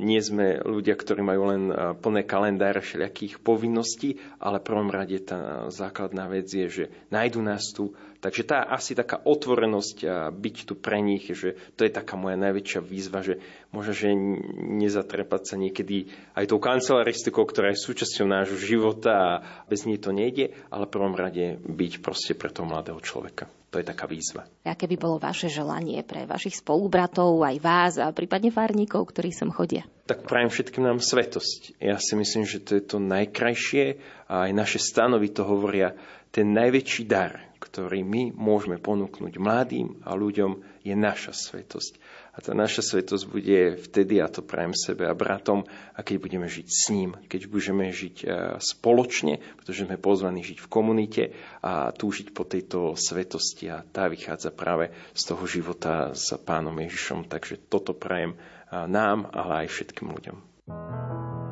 [0.00, 5.68] nie sme ľudia, ktorí majú len uh, plné kalendáre všelijakých povinností, ale prvom rade tá
[5.68, 7.92] základná vec je, že nájdu nás tu.
[8.16, 12.34] Takže tá asi taká otvorenosť a byť tu pre nich, že to je taká moja
[12.40, 13.38] najväčšia výzva, že
[13.76, 14.08] možno, že
[14.56, 19.30] nezatrepať sa niekedy aj tou kancelaristikou, ktorá je súčasťou nášho života a
[19.68, 23.52] bez nej to nejde, ale prvom rade byť proste pre toho mladého človeka.
[23.74, 24.46] To je taká výzva.
[24.62, 29.50] Aké by bolo vaše želanie pre vašich spolubratov, aj vás a prípadne farníkov, ktorí sem
[29.50, 29.82] chodia?
[30.06, 31.82] Tak prajem všetkým nám svetosť.
[31.82, 33.98] Ja si myslím, že to je to najkrajšie
[34.30, 35.98] a aj naše stanovy to hovoria.
[36.30, 41.98] Ten najväčší dar, ktorý my môžeme ponúknuť mladým a ľuďom, je naša svetosť.
[42.36, 45.64] A tá naša svetosť bude vtedy, a to prajem sebe a bratom,
[45.96, 48.26] a keď budeme žiť s ním, keď budeme žiť e,
[48.60, 51.22] spoločne, pretože sme pozvaní žiť v komunite
[51.64, 57.24] a túžiť po tejto svetosti a tá vychádza práve z toho života s pánom Ježišom.
[57.24, 58.38] Takže toto prajem e,
[58.84, 60.36] nám, ale aj všetkým ľuďom.
[60.68, 61.45] bez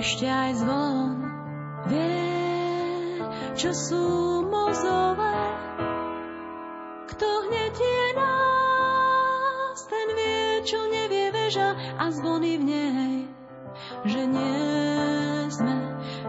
[0.00, 1.12] Ešte aj zvon
[1.84, 3.20] vie,
[3.52, 4.04] čo sú
[4.48, 5.44] mozové.
[7.04, 13.16] Kto hnetie nás, ten vie, čo nevie veža a zvony v nej,
[14.08, 14.64] že nie
[15.52, 15.76] sme,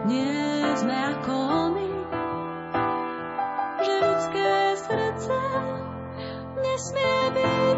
[0.04, 0.36] nie
[0.76, 1.32] sme ako
[1.72, 1.92] oni,
[3.80, 4.50] že ľudské
[4.84, 5.38] srdce
[6.60, 7.76] nesmie byť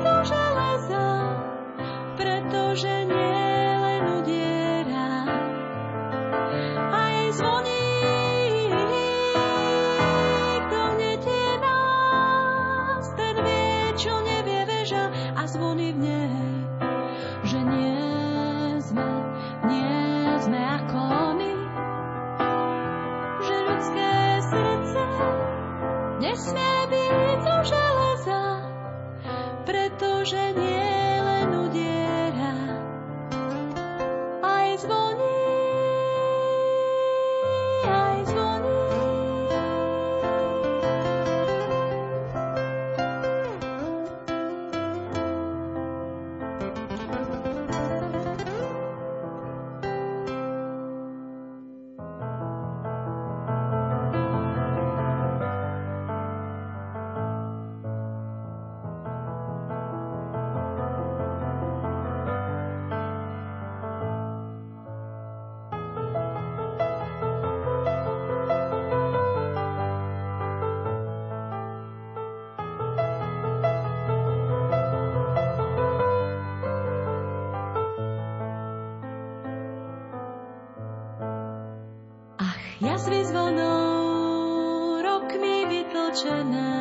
[86.15, 86.79] vytlčené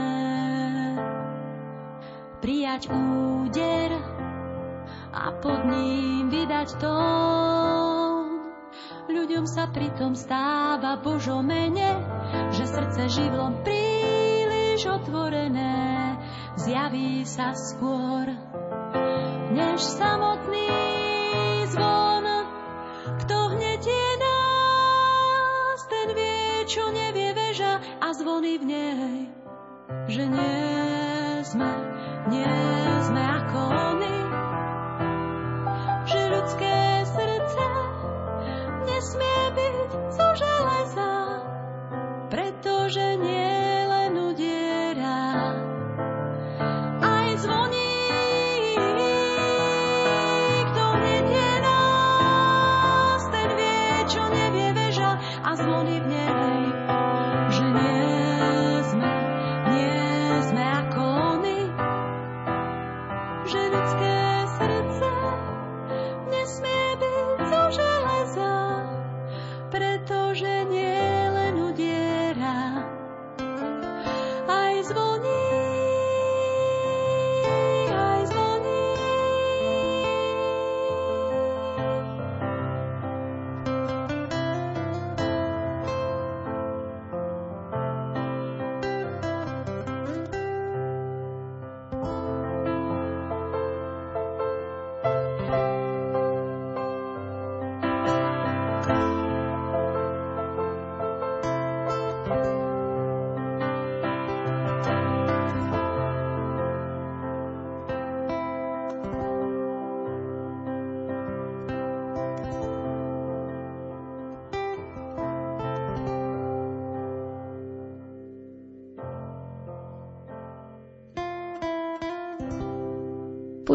[2.37, 3.89] prijať úder
[5.09, 8.53] a pod ním vydať tón.
[9.09, 11.97] Ľuďom sa pritom stáva Božo mene,
[12.53, 16.13] že srdce živlom príliš otvorené
[16.61, 18.29] zjaví sa skôr,
[19.49, 20.69] než samotný
[21.73, 22.25] zvon,
[23.25, 29.22] kto hnetie nás, ten vie, čo nevie veža a zvony v nej,
[30.13, 31.73] že nie sme,
[32.29, 32.45] nie
[33.01, 33.59] sme ako
[33.97, 34.22] oni,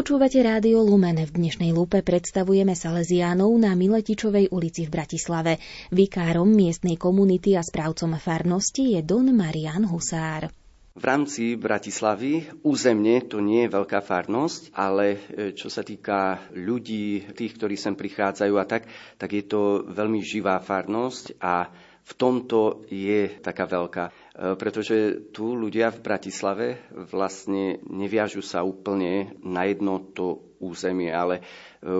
[0.09, 1.21] Počúvate Rádio Lumen.
[1.21, 5.61] V dnešnej lúpe predstavujeme Salesiánov na Miletičovej ulici v Bratislave.
[5.93, 10.49] Vikárom miestnej komunity a správcom farnosti je Don Marian Husár.
[10.97, 15.17] V rámci Bratislavy územne to nie je veľká farnosť, ale e,
[15.53, 18.89] čo sa týka ľudí, tých, ktorí sem prichádzajú a tak,
[19.21, 21.69] tak je to veľmi živá farnosť a
[22.03, 24.05] v tomto je taká veľká.
[24.09, 24.11] E,
[24.57, 31.43] pretože tu ľudia v Bratislave vlastne neviažu sa úplne na jedno to územie, ale e,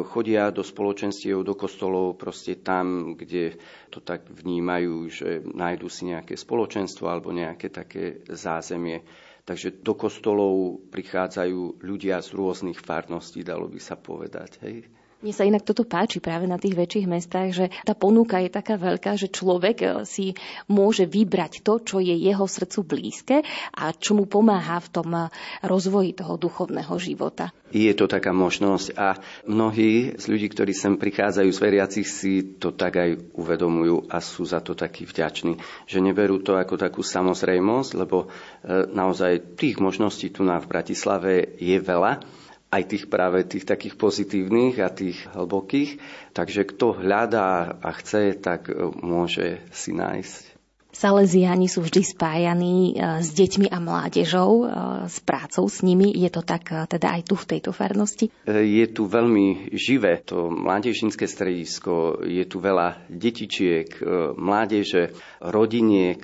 [0.04, 3.60] chodia do spoločenstiev, do kostolov, proste tam, kde
[3.94, 9.06] to tak vnímajú, že nájdu si nejaké spoločenstvo alebo nejaké také zázemie.
[9.48, 14.62] Takže do kostolov prichádzajú ľudia z rôznych farností, dalo by sa povedať.
[14.62, 14.99] Hej.
[15.20, 18.80] Mne sa inak toto páči práve na tých väčších mestách, že tá ponuka je taká
[18.80, 20.32] veľká, že človek eh, si
[20.72, 23.44] môže vybrať to, čo je jeho srdcu blízke
[23.76, 25.28] a čo mu pomáha v tom eh,
[25.68, 27.52] rozvoji toho duchovného života.
[27.68, 32.72] Je to taká možnosť a mnohí z ľudí, ktorí sem prichádzajú z veriacich, si to
[32.72, 37.92] tak aj uvedomujú a sú za to takí vďační, že neberú to ako takú samozrejmosť,
[38.00, 42.39] lebo eh, naozaj tých možností tu na v Bratislave je veľa
[42.70, 45.98] aj tých práve tých takých pozitívnych a tých hlbokých.
[46.38, 48.70] Takže kto hľadá a chce, tak
[49.02, 50.49] môže si nájsť.
[50.90, 54.66] Salesiáni sú vždy spájaní e, s deťmi a mládežou, e,
[55.06, 56.10] s prácou s nimi.
[56.12, 58.34] Je to tak teda aj tu v tejto farnosti?
[58.50, 64.02] Je tu veľmi živé to mládežnícke stredisko, je tu veľa detičiek,
[64.36, 66.22] mládeže, rodiniek,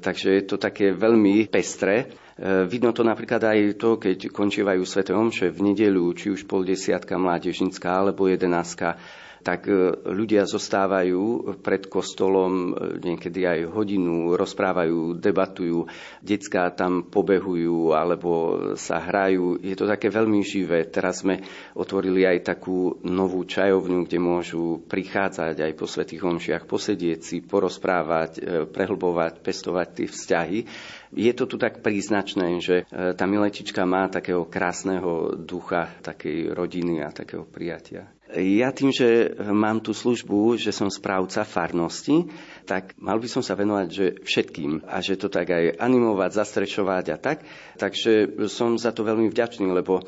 [0.00, 2.08] takže je to také veľmi pestré.
[2.36, 6.68] E, vidno to napríklad aj to, keď končívajú Svete Omše v nedeľu, či už pol
[6.68, 9.00] desiatka mládežnická alebo jedenáctka,
[9.46, 15.86] tak e, ľudia zostávajú pred kostolom e, niekedy aj hodinu, rozprávajú, debatujú,
[16.18, 18.30] decká tam pobehujú alebo
[18.74, 19.62] sa hrajú.
[19.62, 20.90] Je to také veľmi živé.
[20.90, 21.46] Teraz sme
[21.78, 28.42] otvorili aj takú novú čajovňu, kde môžu prichádzať aj po svetých omšiach, posedieť si, porozprávať,
[28.74, 30.58] prehlbovať, pestovať tie vzťahy.
[31.14, 37.06] Je to tu tak príznačné, že e, tá miletička má takého krásneho ducha, takej rodiny
[37.06, 38.15] a takého prijatia.
[38.34, 42.26] Ja tým, že mám tú službu, že som správca farnosti,
[42.66, 47.04] tak mal by som sa venovať že všetkým a že to tak aj animovať, zastrešovať
[47.14, 47.46] a tak.
[47.78, 50.04] Takže som za to veľmi vďačný, lebo e,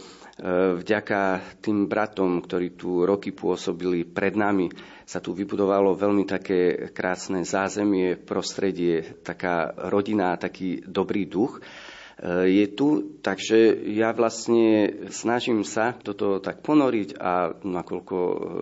[0.83, 4.67] vďaka tým bratom, ktorí tu roky pôsobili pred nami,
[5.07, 11.63] sa tu vybudovalo veľmi také krásne zázemie, prostredie, taká rodina, taký dobrý duch
[12.27, 18.17] je tu, takže ja vlastne snažím sa toto tak ponoriť a nakoľko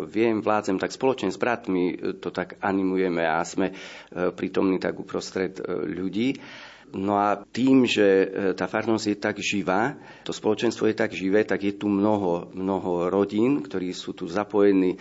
[0.05, 3.75] viem, vládzem, tak spoločne s bratmi to tak animujeme a sme e,
[4.37, 6.37] prítomní tak uprostred e, ľudí.
[6.93, 11.67] No a tým, že tá farnosť je tak živá, to spoločenstvo je tak živé, tak
[11.67, 14.95] je tu mnoho, mnoho rodín, ktorí sú tu zapojení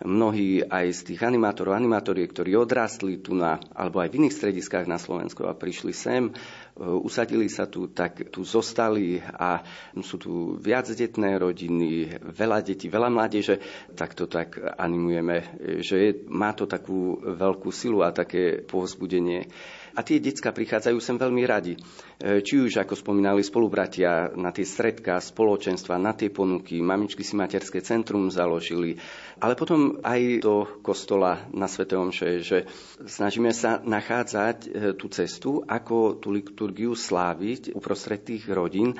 [0.00, 4.88] mnohí aj z tých animátorov, animátoriek, ktorí odrastli tu na, alebo aj v iných strediskách
[4.88, 6.32] na Slovensku a prišli sem, e,
[6.80, 9.60] usadili sa tu, tak tu zostali a
[10.00, 13.60] sú tu viacdetné rodiny, veľa detí, veľa mládeže,
[13.92, 15.36] tak to tak animujeme,
[15.84, 19.52] že je, má to takú veľkú silu a také povzbudenie.
[19.96, 21.74] A tie decka prichádzajú sem veľmi radi.
[21.74, 27.34] E, či už, ako spomínali spolubratia, na tie stredka, spoločenstva, na tie ponuky, mamičky si
[27.34, 28.94] materské centrum založili,
[29.42, 32.58] ale potom aj do kostola na Svete Omše, že
[33.04, 38.96] snažíme sa nachádzať e, tú cestu, ako tú liturgiu sláviť uprostred tých rodín, e,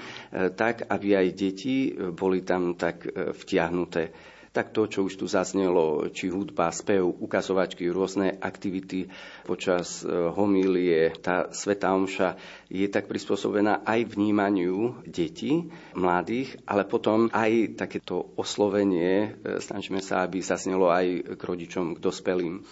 [0.51, 4.11] tak, aby aj deti boli tam tak vtiahnuté
[4.51, 9.07] tak to, čo už tu zaznelo, či hudba, spev, ukazovačky, rôzne aktivity
[9.47, 12.35] počas e, homílie, tá Sveta Omša
[12.67, 20.27] je tak prispôsobená aj vnímaniu detí, mladých, ale potom aj takéto oslovenie, e, snažíme sa,
[20.27, 22.67] aby zaznelo aj k rodičom, k dospelým.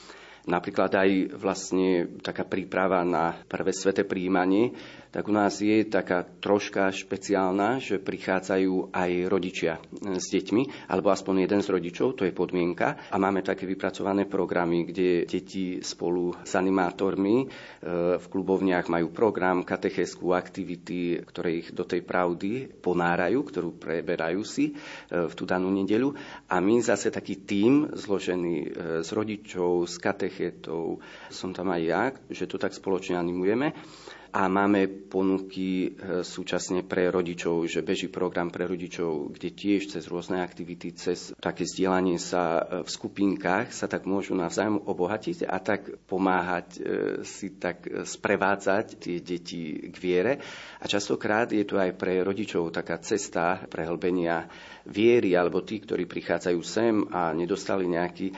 [0.49, 4.73] Napríklad aj vlastne taká príprava na prvé sveté príjmanie,
[5.09, 11.09] tak u nás je taká troška špeciálna, že prichádzajú aj rodičia e, s deťmi, alebo
[11.09, 13.09] aspoň jeden z rodičov, to je podmienka.
[13.09, 17.47] A máme také vypracované programy, kde deti spolu s animátormi e,
[18.21, 24.73] v klubovniach majú program, katechésku, aktivity, ktoré ich do tej pravdy ponárajú, ktorú preberajú si
[24.73, 26.13] e, v tú danú nedeľu.
[26.53, 28.57] A my zase taký tím zložený
[29.05, 31.01] z rodičov, z katechetov,
[31.33, 33.73] som tam aj ja, že to tak spoločne animujeme
[34.33, 40.05] a máme ponuky e, súčasne pre rodičov, že beží program pre rodičov, kde tiež cez
[40.07, 45.57] rôzne aktivity, cez také zdieľanie sa e, v skupinkách sa tak môžu navzájom obohatiť a
[45.61, 46.81] tak pomáhať
[47.25, 50.33] si tak sprevádzať tie deti k viere.
[50.79, 54.49] A častokrát je tu aj pre rodičov taká cesta prehlbenia
[54.89, 58.33] viery, alebo tí, ktorí prichádzajú sem a nedostali nejaký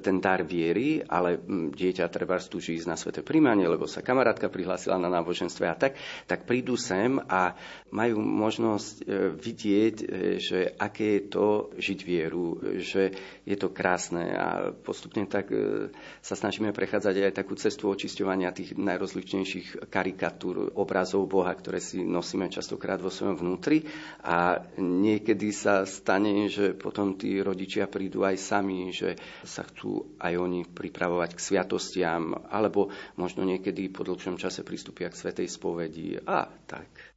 [0.00, 1.40] ten dar viery, ale
[1.72, 5.96] dieťa treba stúži ísť na sveté príjmanie, lebo sa kamarátka prihlásila na náboženstve a tak,
[6.28, 7.56] tak prídu sem a
[7.94, 9.02] majú možnosť e,
[9.38, 10.06] vidieť, e,
[10.42, 11.46] že aké je to
[11.78, 13.14] žiť vieru, že
[13.46, 14.34] je to krásne.
[14.34, 21.30] A postupne tak e, sa snažíme prechádzať aj takú cestu očisťovania tých najrozličnejších karikatúr, obrazov
[21.30, 23.86] Boha, ktoré si nosíme častokrát vo svojom vnútri.
[24.26, 29.14] A niekedy sa stane, že potom tí rodičia prídu aj sami, že
[29.46, 35.18] sa chcú aj oni pripravovať k sviatostiam, alebo možno niekedy po dlhšom čase pristúpia k
[35.22, 37.13] svetej spovedi a tak.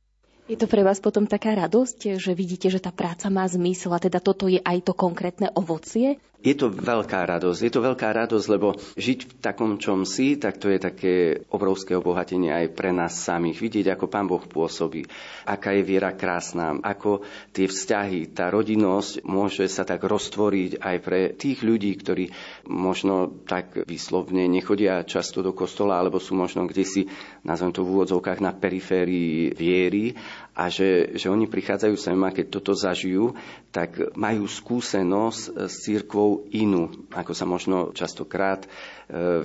[0.47, 3.99] Je to pre vás potom taká radosť, že vidíte, že tá práca má zmysel a
[3.99, 6.23] teda toto je aj to konkrétne ovocie?
[6.37, 7.59] Je to veľká radosť.
[7.65, 11.13] Je to veľká radosť, lebo žiť v takom čom si, tak to je také
[11.49, 13.57] obrovské obohatenie aj pre nás samých.
[13.57, 15.01] Vidieť, ako Pán Boh pôsobí,
[15.49, 17.25] aká je viera krásna, ako
[17.57, 22.29] tie vzťahy, tá rodinnosť môže sa tak roztvoriť aj pre tých ľudí, ktorí
[22.69, 27.01] možno tak vyslovne nechodia často do kostola, alebo sú možno kde si,
[27.49, 30.13] nazvem to v úvodzovkách, na periférii viery
[30.57, 33.37] a že, že oni prichádzajú sem a keď toto zažijú,
[33.69, 38.69] tak majú skúsenosť s církvou inú, ako sa možno častokrát e,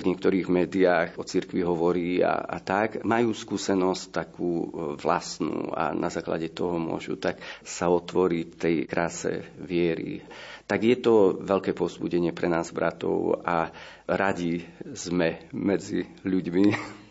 [0.00, 3.04] v niektorých médiách o církvi hovorí a, a tak.
[3.04, 9.44] Majú skúsenosť takú e, vlastnú a na základe toho môžu tak sa otvoriť tej kráse
[9.60, 10.24] viery.
[10.64, 13.68] Tak je to veľké povzbudenie pre nás, bratov, a
[14.08, 14.64] radi
[14.96, 16.64] sme medzi ľuďmi.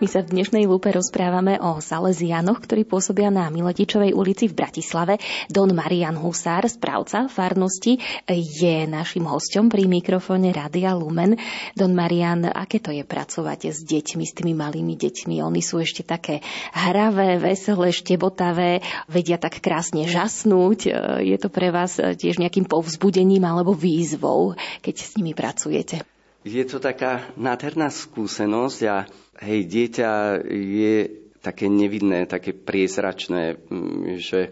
[0.00, 5.20] My sa v dnešnej lúpe rozprávame o Salesianoch, ktorí pôsobia na Miletičovej ulici v Bratislave.
[5.52, 8.00] Don Marian Husár, správca farnosti,
[8.32, 11.36] je našim hostom pri mikrofóne Radia Lumen.
[11.76, 15.44] Don Marian, aké to je pracovať s deťmi, s tými malými deťmi?
[15.44, 16.40] Oni sú ešte také
[16.72, 20.96] hravé, veselé, štebotavé, vedia tak krásne žasnúť.
[21.20, 26.19] Je to pre vás tiež nejakým povzbudením alebo výzvou, keď s nimi pracujete?
[26.40, 29.04] Je to taká nádherná skúsenosť a
[29.44, 30.96] hej, dieťa je
[31.44, 34.48] také nevidné, také priezračné, mm, že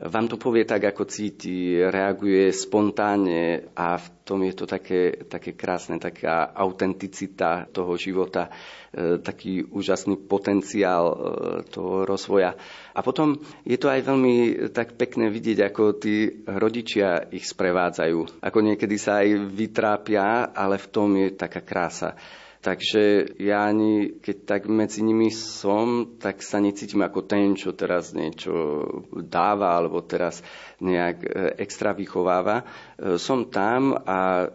[0.00, 5.52] vám to povie tak, ako cíti, reaguje spontánne a v tom je to také, také
[5.52, 8.48] krásne, taká autenticita toho života,
[8.88, 11.16] e, taký úžasný potenciál e,
[11.68, 12.56] toho rozvoja.
[13.00, 18.44] A potom je to aj veľmi tak pekné vidieť, ako tí rodičia ich sprevádzajú.
[18.44, 22.12] Ako niekedy sa aj vytrápia, ale v tom je taká krása.
[22.60, 28.12] Takže ja ani keď tak medzi nimi som, tak sa necítim ako ten, čo teraz
[28.12, 28.84] niečo
[29.16, 30.44] dáva alebo teraz
[30.84, 32.60] nejak e, extra vychováva.
[33.00, 34.46] E, som tam a e,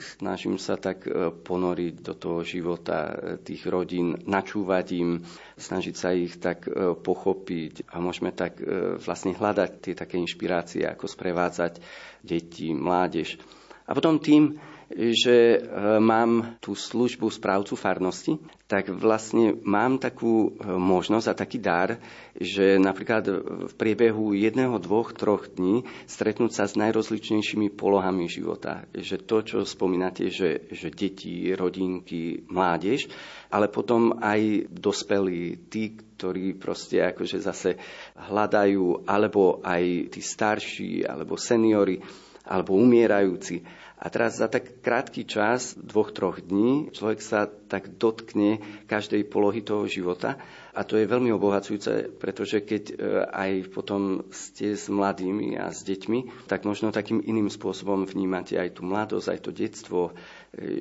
[0.00, 1.04] snažím sa tak
[1.44, 3.12] ponoriť do toho života
[3.44, 5.20] tých rodín, načúvať im,
[5.60, 6.64] snažiť sa ich tak
[7.04, 8.64] pochopiť a môžeme tak
[9.04, 11.84] vlastne hľadať tie také inšpirácie, ako sprevádzať
[12.24, 13.36] deti, mládež.
[13.84, 14.56] A potom tým,
[14.96, 15.58] že e,
[16.00, 18.36] mám tú službu správcu farnosti,
[18.68, 21.96] tak vlastne mám takú e, možnosť a taký dar,
[22.36, 23.24] že napríklad
[23.68, 28.84] v priebehu jedného, dvoch, troch dní stretnúť sa s najrozličnejšími polohami života.
[28.92, 33.08] Že to, čo spomínate, že, že deti, rodinky, mládež,
[33.52, 37.70] ale potom aj dospelí, tí, ktorí proste akože zase
[38.16, 42.00] hľadajú, alebo aj tí starší, alebo seniory,
[42.46, 43.81] alebo umierajúci.
[44.02, 48.58] A teraz za tak krátky čas, dvoch, troch dní, človek sa tak dotkne
[48.90, 50.42] každej polohy toho života.
[50.74, 52.94] A to je veľmi obohacujúce, pretože keď e,
[53.30, 58.74] aj potom ste s mladými a s deťmi, tak možno takým iným spôsobom vnímate aj
[58.74, 60.00] tú mladosť, aj to detstvo,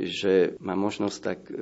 [0.04, 1.54] že má možnosť tak e,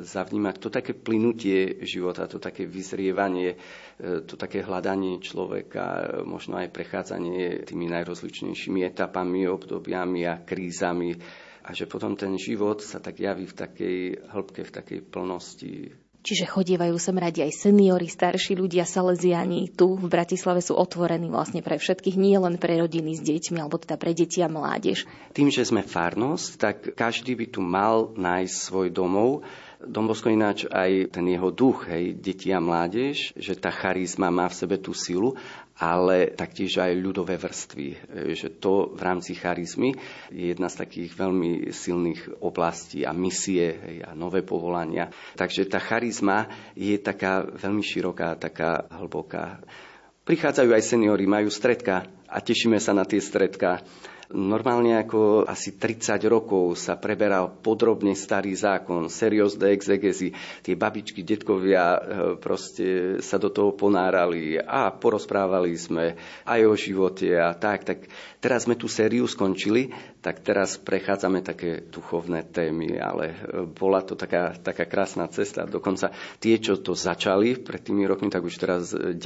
[0.00, 3.60] zavnímať to také plynutie života, to také vyzrievanie,
[4.02, 11.14] to také hľadanie človeka, možno aj prechádzanie tými najrozličnejšími etapami, obdobiami a krízami
[11.62, 13.98] a že potom ten život sa tak javí v takej
[14.34, 15.94] hĺbke, v takej plnosti.
[16.22, 19.66] Čiže chodievajú sem radi aj seniory, starší ľudia, saleziani.
[19.74, 23.82] Tu v Bratislave sú otvorení vlastne pre všetkých, nie len pre rodiny s deťmi, alebo
[23.82, 25.02] teda pre deti a mládež.
[25.34, 29.42] Tým, že sme farnosť, tak každý by tu mal nájsť svoj domov
[29.82, 34.54] Dombosko ináč aj ten jeho duch, hej, deti a mládež, že tá charizma má v
[34.54, 35.34] sebe tú silu,
[35.80, 37.88] ale taktiež aj ľudové vrstvy.
[38.36, 39.96] Že to v rámci charizmy
[40.28, 45.08] je jedna z takých veľmi silných oblastí a misie a nové povolania.
[45.38, 49.64] Takže tá charizma je taká veľmi široká, taká hlboká.
[50.22, 53.82] Prichádzajú aj seniory, majú stredka a tešíme sa na tie stredka.
[54.32, 60.32] Normálne ako asi 30 rokov sa preberal podrobne starý zákon, seriózne exegezy.
[60.64, 62.00] Tie babičky, detkovia e,
[62.40, 66.16] proste sa do toho ponárali a porozprávali sme
[66.48, 67.84] aj o živote a tak.
[67.84, 67.98] Tak
[68.40, 69.92] teraz sme tú sériu skončili,
[70.24, 75.68] tak teraz prechádzame také duchovné témy, ale e, bola to taká, taká krásna cesta.
[75.68, 76.08] Dokonca
[76.40, 79.20] tie, čo to začali pred tými rokmi, tak už teraz 90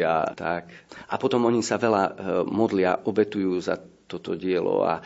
[0.00, 0.72] a tak.
[1.12, 2.12] A potom oni sa veľa e,
[2.48, 3.81] modlia, obetujú za
[4.12, 5.00] toto dielo a,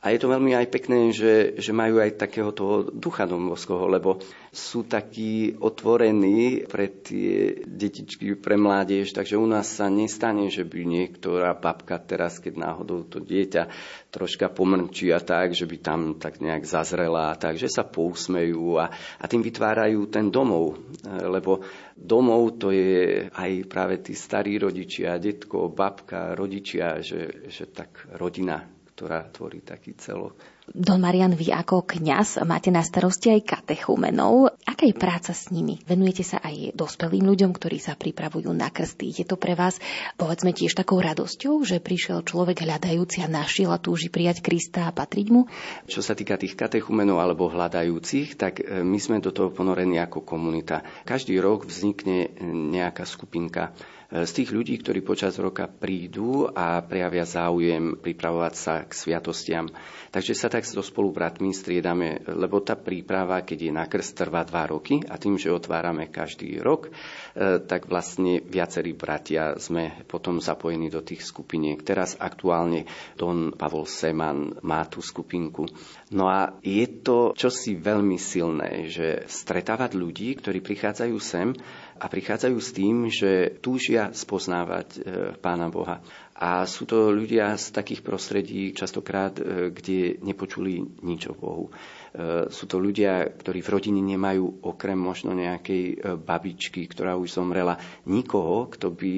[0.00, 4.16] a je to veľmi aj pekné, že, že majú aj takého toho ducha domovského, lebo
[4.48, 10.88] sú takí otvorení pre tie detičky, pre mládež, takže u nás sa nestane, že by
[10.88, 13.68] niektorá babka teraz, keď náhodou to dieťa
[14.08, 18.80] troška pomrčí a tak, že by tam tak nejak zazrela a tak, že sa pousmejú
[18.80, 18.88] a,
[19.20, 21.60] a tým vytvárajú ten domov, lebo
[21.92, 28.79] domov to je aj práve tí starí rodičia, detko, babka, rodičia, že, že tak rodina
[29.00, 30.36] ktorá tvorí taký celok.
[30.68, 34.52] Don Marian, vy ako kňaz máte na starosti aj katechumenov.
[34.68, 35.80] Aká je práca s nimi?
[35.88, 39.08] Venujete sa aj dospelým ľuďom, ktorí sa pripravujú na krsty.
[39.08, 39.80] Je to pre vás,
[40.20, 44.92] povedzme, tiež takou radosťou, že prišiel človek hľadajúci a našiel a túži prijať Krista a
[44.92, 45.48] patriť mu?
[45.88, 50.22] Čo sa týka tých katechumenov alebo hľadajúcich, tak e, my sme do toho ponorení ako
[50.22, 50.84] komunita.
[51.08, 53.72] Každý rok vznikne nejaká skupinka
[54.10, 59.70] z tých ľudí, ktorí počas roka prídu a prejavia záujem pripravovať sa k sviatostiam.
[60.10, 64.66] Takže sa tak so spolubratmi striedame, lebo tá príprava, keď je na krst, trvá dva
[64.66, 70.90] roky a tým, že otvárame každý rok, e, tak vlastne viacerí bratia sme potom zapojení
[70.90, 71.78] do tých skupiniek.
[71.86, 75.70] Teraz aktuálne Don Pavol Seman má tú skupinku.
[76.10, 81.54] No a je to čosi veľmi silné, že stretávať ľudí, ktorí prichádzajú sem
[82.00, 84.98] a prichádzajú s tým, že túžia spoznávať e,
[85.36, 86.00] Pána Boha.
[86.32, 91.68] A sú to ľudia z takých prostredí, častokrát, e, kde nepočuli nič o Bohu.
[92.10, 97.78] E, sú to ľudia, ktorí v rodine nemajú okrem možno nejakej babičky, ktorá už zomrela,
[98.06, 99.12] nikoho, kto by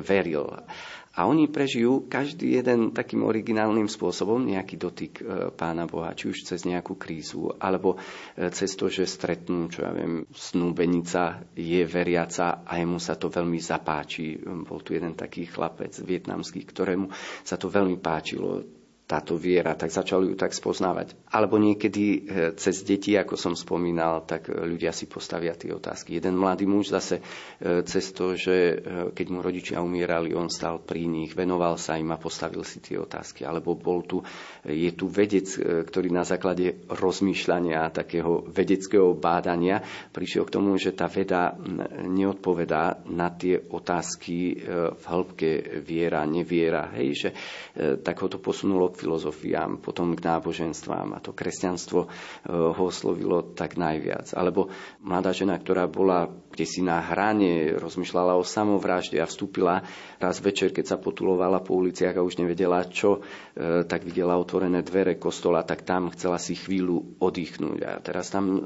[0.00, 0.64] veril.
[1.16, 6.44] A oni prežijú každý jeden takým originálnym spôsobom nejaký dotyk e, Pána Boha, či už
[6.44, 7.96] cez nejakú krízu, alebo
[8.36, 13.32] e, cez to, že stretnú, čo ja viem, snúbenica je veriaca a jemu sa to
[13.32, 14.36] veľmi zapáči.
[14.44, 17.08] Bol tu jeden taký chlapec vietnamský, ktorému
[17.40, 18.60] sa to veľmi páčilo
[19.06, 21.14] táto viera, tak začali ju tak spoznávať.
[21.30, 22.18] Alebo niekedy e,
[22.58, 26.18] cez deti, ako som spomínal, tak e, ľudia si postavia tie otázky.
[26.18, 28.82] Jeden mladý muž zase e, cez to, že
[29.14, 32.98] keď mu rodičia umierali, on stal pri nich, venoval sa im a postavil si tie
[32.98, 33.46] otázky.
[33.46, 34.26] Alebo bol tu,
[34.66, 35.46] je tu vedec,
[35.86, 41.54] ktorý na základe rozmýšľania, takého vedeckého bádania prišiel k tomu, že tá veda
[42.02, 44.66] neodpovedá na tie otázky
[44.98, 46.90] v hĺbke viera, neviera.
[46.98, 47.28] Hej, že
[48.02, 52.10] tak ho to posunulo filozofiám, potom k náboženstvám a to kresťanstvo eh,
[52.50, 54.32] ho oslovilo tak najviac.
[54.32, 54.72] Alebo
[55.04, 59.84] mladá žena, ktorá bola kde si na hrane rozmýšľala o samovražde a vstúpila
[60.16, 64.80] raz večer, keď sa potulovala po uliciach a už nevedela čo, eh, tak videla otvorené
[64.80, 67.78] dvere kostola, tak tam chcela si chvíľu oddychnúť.
[67.84, 68.60] A teraz tam eh,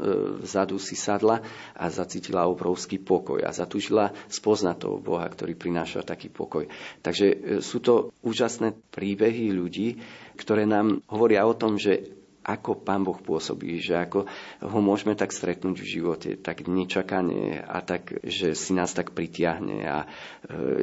[0.47, 1.43] vzadu si sadla
[1.75, 6.71] a zacítila obrovský pokoj a zatúžila spoznať toho Boha, ktorý prináša taký pokoj.
[7.03, 9.99] Takže sú to úžasné príbehy ľudí,
[10.39, 12.20] ktoré nám hovoria o tom, že
[12.51, 14.27] ako Pán Boh pôsobí, že ako
[14.67, 19.79] ho môžeme tak stretnúť v živote, tak nečakane a tak, že si nás tak pritiahne
[19.87, 20.09] a e,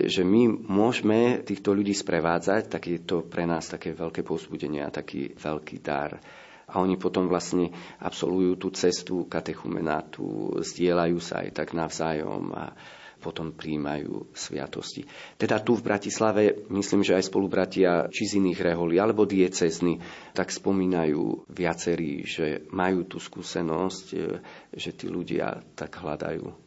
[0.07, 4.93] že my môžeme týchto ľudí sprevádzať, tak je to pre nás také veľké povzbudenie a
[4.93, 6.15] taký veľký dar.
[6.68, 7.72] A oni potom vlastne
[8.03, 12.76] absolvujú tú cestu katechumenátu, zdieľajú sa aj tak navzájom a
[13.28, 15.03] potom príjmajú sviatosti.
[15.36, 19.99] Teda tu v Bratislave, myslím, že aj spolubratia či z iných reholí alebo diecezny,
[20.32, 24.39] tak spomínajú viacerí, že majú tú skúsenosť, e,
[24.71, 26.66] že tí ľudia tak hľadajú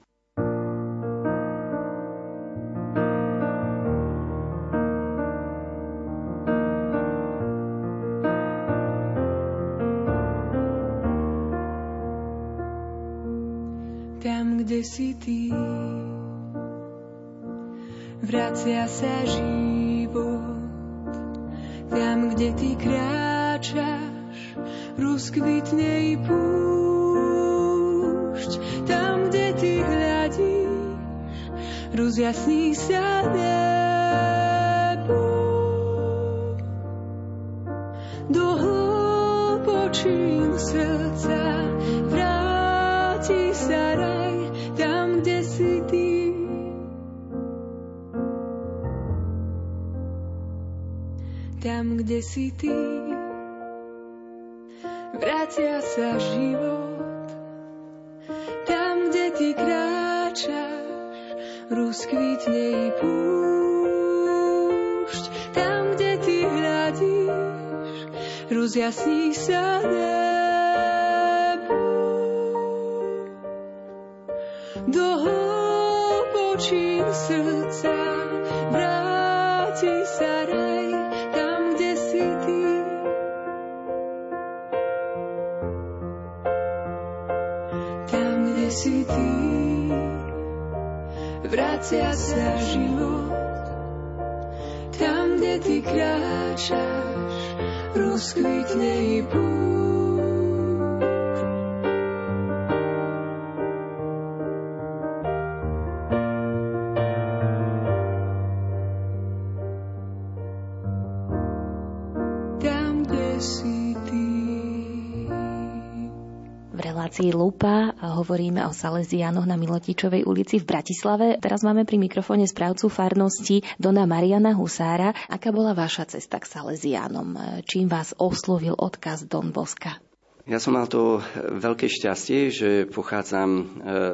[117.20, 121.36] relácii Lupa hovoríme o Salesiánoch na Milotičovej ulici v Bratislave.
[121.36, 125.12] Teraz máme pri mikrofóne správcu farnosti Dona Mariana Husára.
[125.28, 127.60] Aká bola vaša cesta k Salesiánom?
[127.68, 130.00] Čím vás oslovil odkaz Don Boska?
[130.48, 133.64] Ja som mal to veľké šťastie, že pochádzam e,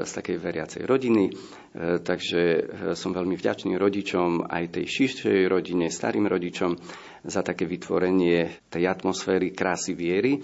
[0.03, 1.33] z takej veriacej rodiny, e,
[2.03, 2.61] takže e,
[2.99, 6.75] som veľmi vďačný rodičom, aj tej širšej rodine, starým rodičom
[7.23, 10.43] za také vytvorenie tej atmosféry krásy viery.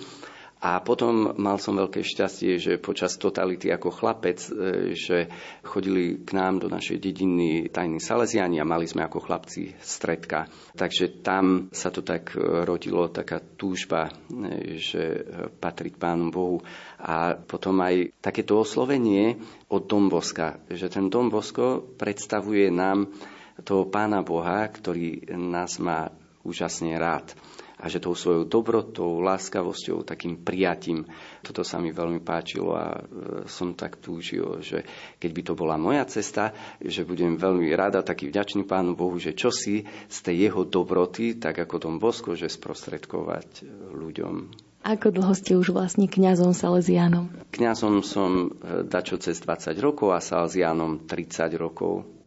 [0.62, 5.26] A potom mal som veľké šťastie, že počas totality ako chlapec, e, že
[5.66, 10.46] chodili k nám do našej dediny tajní Salesiani a mali sme ako chlapci stredka.
[10.78, 15.26] Takže tam sa to tak e, rodilo, taká túžba, e, že
[15.58, 16.62] patriť Pánu Bohu.
[17.02, 23.10] A potom aj takéto oslovenie od Domboska, že ten Dombosko predstavuje nám
[23.66, 26.06] toho Pána Boha, ktorý nás má
[26.46, 27.34] úžasne rád
[27.82, 31.02] a že tou svojou dobrotou, láskavosťou, takým prijatím,
[31.42, 33.00] toto sa mi veľmi páčilo a e,
[33.50, 34.86] som tak túžil, že
[35.18, 39.34] keď by to bola moja cesta, že budem veľmi rada, taký vďačný Pánu Bohu, že
[39.34, 43.62] čo si z tej jeho dobroty, tak ako tom Bosko, že sprostredkovať e,
[43.98, 44.34] ľuďom.
[44.82, 47.30] Ako dlho ste už vlastne kňazom Salesianom?
[47.50, 52.21] Kňazom som e, dačo cez 20 rokov a Salesianom 30 rokov.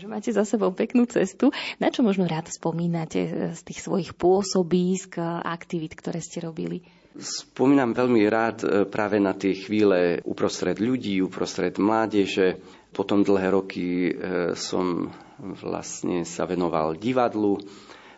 [0.00, 1.52] Takže máte za sebou peknú cestu.
[1.76, 6.80] Na čo možno rád spomínate e, z tých svojich pôsobísk, aktivít, ktoré ste robili?
[7.20, 12.64] Spomínam veľmi rád e, práve na tie chvíle uprostred ľudí, uprostred mládeže.
[12.96, 14.12] Potom dlhé roky e,
[14.56, 17.60] som vlastne sa venoval divadlu,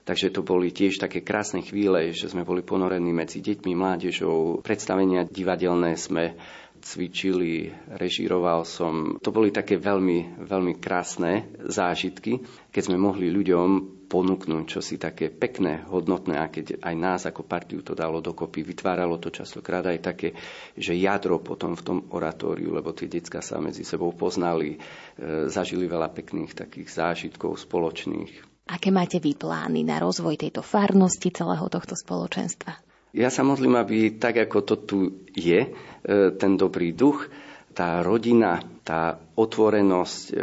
[0.07, 4.63] takže to boli tiež také krásne chvíle, že sme boli ponorení medzi deťmi, mládežou.
[4.63, 6.39] Predstavenia divadelné sme
[6.83, 9.17] cvičili, režíroval som.
[9.23, 12.43] To boli také veľmi, veľmi krásne zážitky,
[12.75, 17.81] keď sme mohli ľuďom ponúknuť čosi také pekné, hodnotné a keď aj nás ako partiu
[17.81, 20.29] to dalo dokopy, vytváralo to častokrát aj také,
[20.77, 25.89] že jadro potom v tom oratóriu, lebo tie decka sa medzi sebou poznali, e, zažili
[25.89, 28.53] veľa pekných takých zážitkov spoločných.
[28.69, 32.92] Aké máte vy plány na rozvoj tejto farnosti, celého tohto spoločenstva?
[33.13, 34.99] Ja sa modlím, aby tak, ako to tu
[35.37, 35.71] je, e,
[36.41, 37.29] ten dobrý duch,
[37.77, 40.35] tá rodina, tá otvorenosť, e,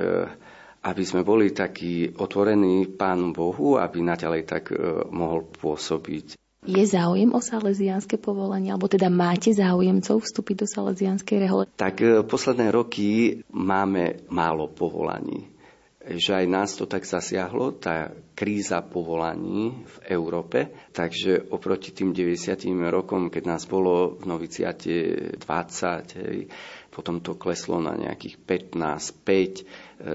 [0.85, 4.77] aby sme boli takí otvorení Pánu Bohu, aby naďalej tak e,
[5.09, 6.37] mohol pôsobiť.
[6.69, 11.65] Je záujem o salesianské povolanie, alebo teda máte záujemcov vstúpiť do salesianskej rehole?
[11.73, 15.58] Tak posledné roky máme málo povolaní
[15.99, 20.71] že aj nás to tak zasiahlo, tá kríza povolaní v Európe.
[20.95, 22.55] Takže oproti tým 90.
[22.87, 24.95] rokom, keď nás bolo v noviciate
[25.35, 26.47] 20, hej,
[26.87, 28.79] potom to kleslo na nejakých 15,
[29.27, 29.63] 5, e,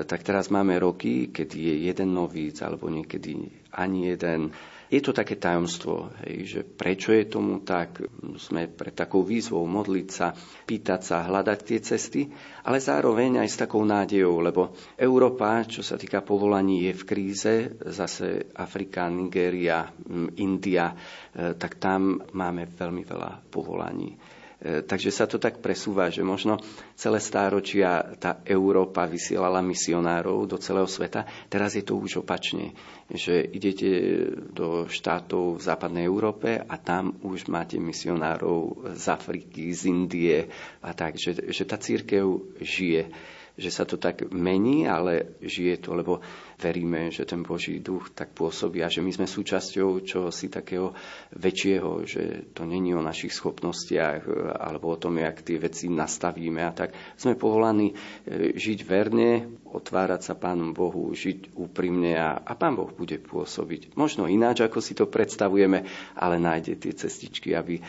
[0.09, 4.57] tak teraz máme roky, kedy je jeden novíc, alebo niekedy ani jeden.
[4.93, 8.05] Je to také tajomstvo, hej, že prečo je tomu tak,
[8.37, 12.22] sme pred takou výzvou modliť sa, pýtať sa, hľadať tie cesty,
[12.62, 17.55] ale zároveň aj s takou nádejou, lebo Európa, čo sa týka povolaní, je v kríze,
[17.80, 19.89] zase Afrika, Nigéria,
[20.37, 20.95] India, e,
[21.57, 24.34] tak tam máme veľmi veľa povolaní.
[24.65, 26.57] E, takže sa to tak presúva, že možno
[26.97, 31.29] celé stáročia tá Európa vysielala misionárov do celého sveta.
[31.47, 32.73] Teraz je to už opačne,
[33.07, 33.91] že idete
[34.51, 40.49] do štátov v západnej Európe a tam už máte misionárov z Afriky, z Indie
[40.81, 42.25] a tak, že, že tá církev
[42.57, 43.12] žije
[43.55, 46.19] že sa to tak mení, ale žije to, lebo
[46.59, 50.91] veríme, že ten Boží duch tak pôsobí a že my sme súčasťou čohosi takého
[51.39, 54.27] väčšieho, že to není o našich schopnostiach
[54.59, 56.95] alebo o tom, jak tie veci nastavíme a tak.
[57.15, 57.95] Sme povolaní e,
[58.59, 63.95] žiť verne, otvárať sa Pánu Bohu, žiť úprimne a, a Pán Boh bude pôsobiť.
[63.95, 65.87] Možno ináč, ako si to predstavujeme,
[66.19, 67.83] ale nájde tie cestičky, aby e,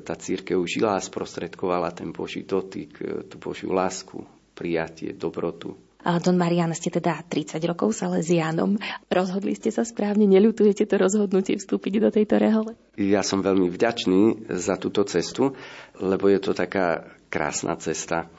[0.00, 5.76] tá církev žila a sprostredkovala ten Boží dotyk, e, tú Božiu lásku, prijatie, dobrotu.
[6.06, 8.78] Don Marian, ste teda 30 rokov Salesianom.
[9.10, 12.78] Rozhodli ste sa správne, neľutujete to rozhodnutie vstúpiť do tejto rehole?
[12.94, 15.58] Ja som veľmi vďačný za túto cestu,
[15.98, 18.30] lebo je to taká krásna cesta.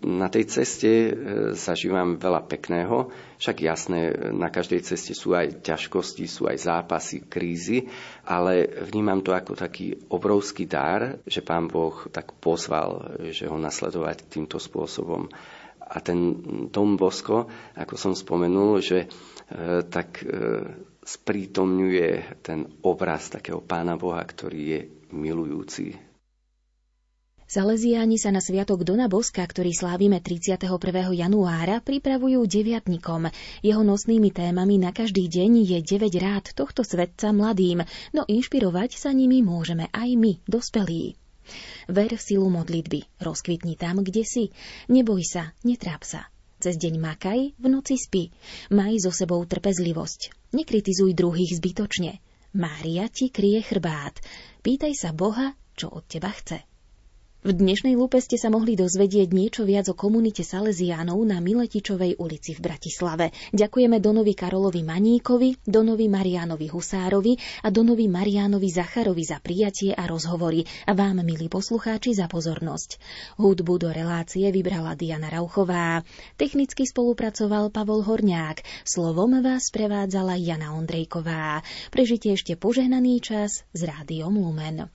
[0.00, 1.12] Na tej ceste e,
[1.52, 7.84] zažívam veľa pekného, však jasné, na každej ceste sú aj ťažkosti, sú aj zápasy, krízy,
[8.24, 14.24] ale vnímam to ako taký obrovský dar, že Pán Boh tak pozval, že ho nasledovať
[14.24, 15.28] týmto spôsobom.
[15.90, 16.38] A ten
[16.70, 19.08] Dom Bosko, ako som spomenul, že e,
[19.90, 20.30] tak e,
[21.02, 24.80] sprítomňuje ten obraz takého Pána Boha, ktorý je
[25.10, 25.98] milujúci.
[27.50, 30.70] Salesiáni sa na sviatok Dona Boska, ktorý slávime 31.
[31.10, 33.26] januára, pripravujú deviatnikom.
[33.66, 37.82] Jeho nosnými témami na každý deň je 9 rád tohto svetca mladým,
[38.14, 41.18] no inšpirovať sa nimi môžeme aj my, dospelí.
[41.90, 44.44] Ver v silu modlitby, rozkvitni tam, kde si.
[44.86, 46.30] Neboj sa, netráp sa.
[46.60, 48.30] Cez deň makaj, v noci spí.
[48.70, 50.52] Maj so sebou trpezlivosť.
[50.54, 52.20] Nekritizuj druhých zbytočne.
[52.54, 54.20] Mária ti krie chrbát.
[54.60, 56.69] Pýtaj sa Boha, čo od teba chce.
[57.40, 62.52] V dnešnej lupe ste sa mohli dozvedieť niečo viac o komunite Salesiánov na Miletičovej ulici
[62.52, 63.32] v Bratislave.
[63.56, 70.68] Ďakujeme Donovi Karolovi Maníkovi, Donovi Marianovi Husárovi a Donovi Marianovi Zacharovi za prijatie a rozhovory
[70.84, 73.00] a vám, milí poslucháči, za pozornosť.
[73.40, 76.04] Hudbu do relácie vybrala Diana Rauchová.
[76.36, 78.84] Technicky spolupracoval Pavol Horňák.
[78.84, 81.64] Slovom vás prevádzala Jana Ondrejková.
[81.88, 84.92] Prežite ešte požehnaný čas s rádiom Lumen.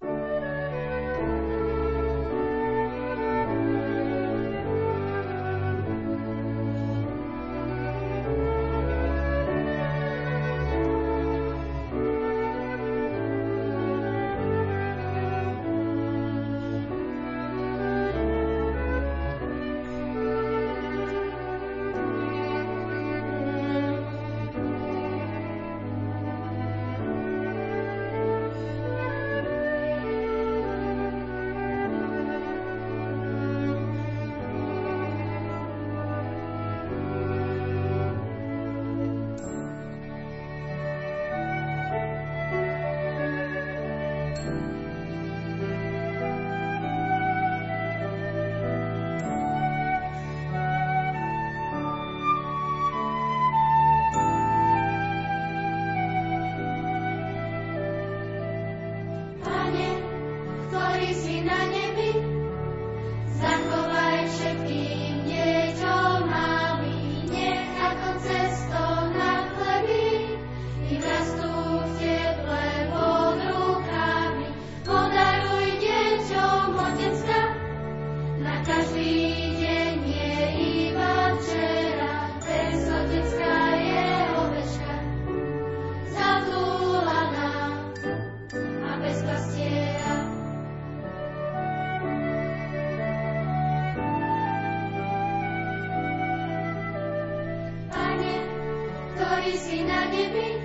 [99.84, 100.64] Na nebi,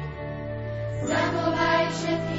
[1.02, 2.29] zachovaj všetkým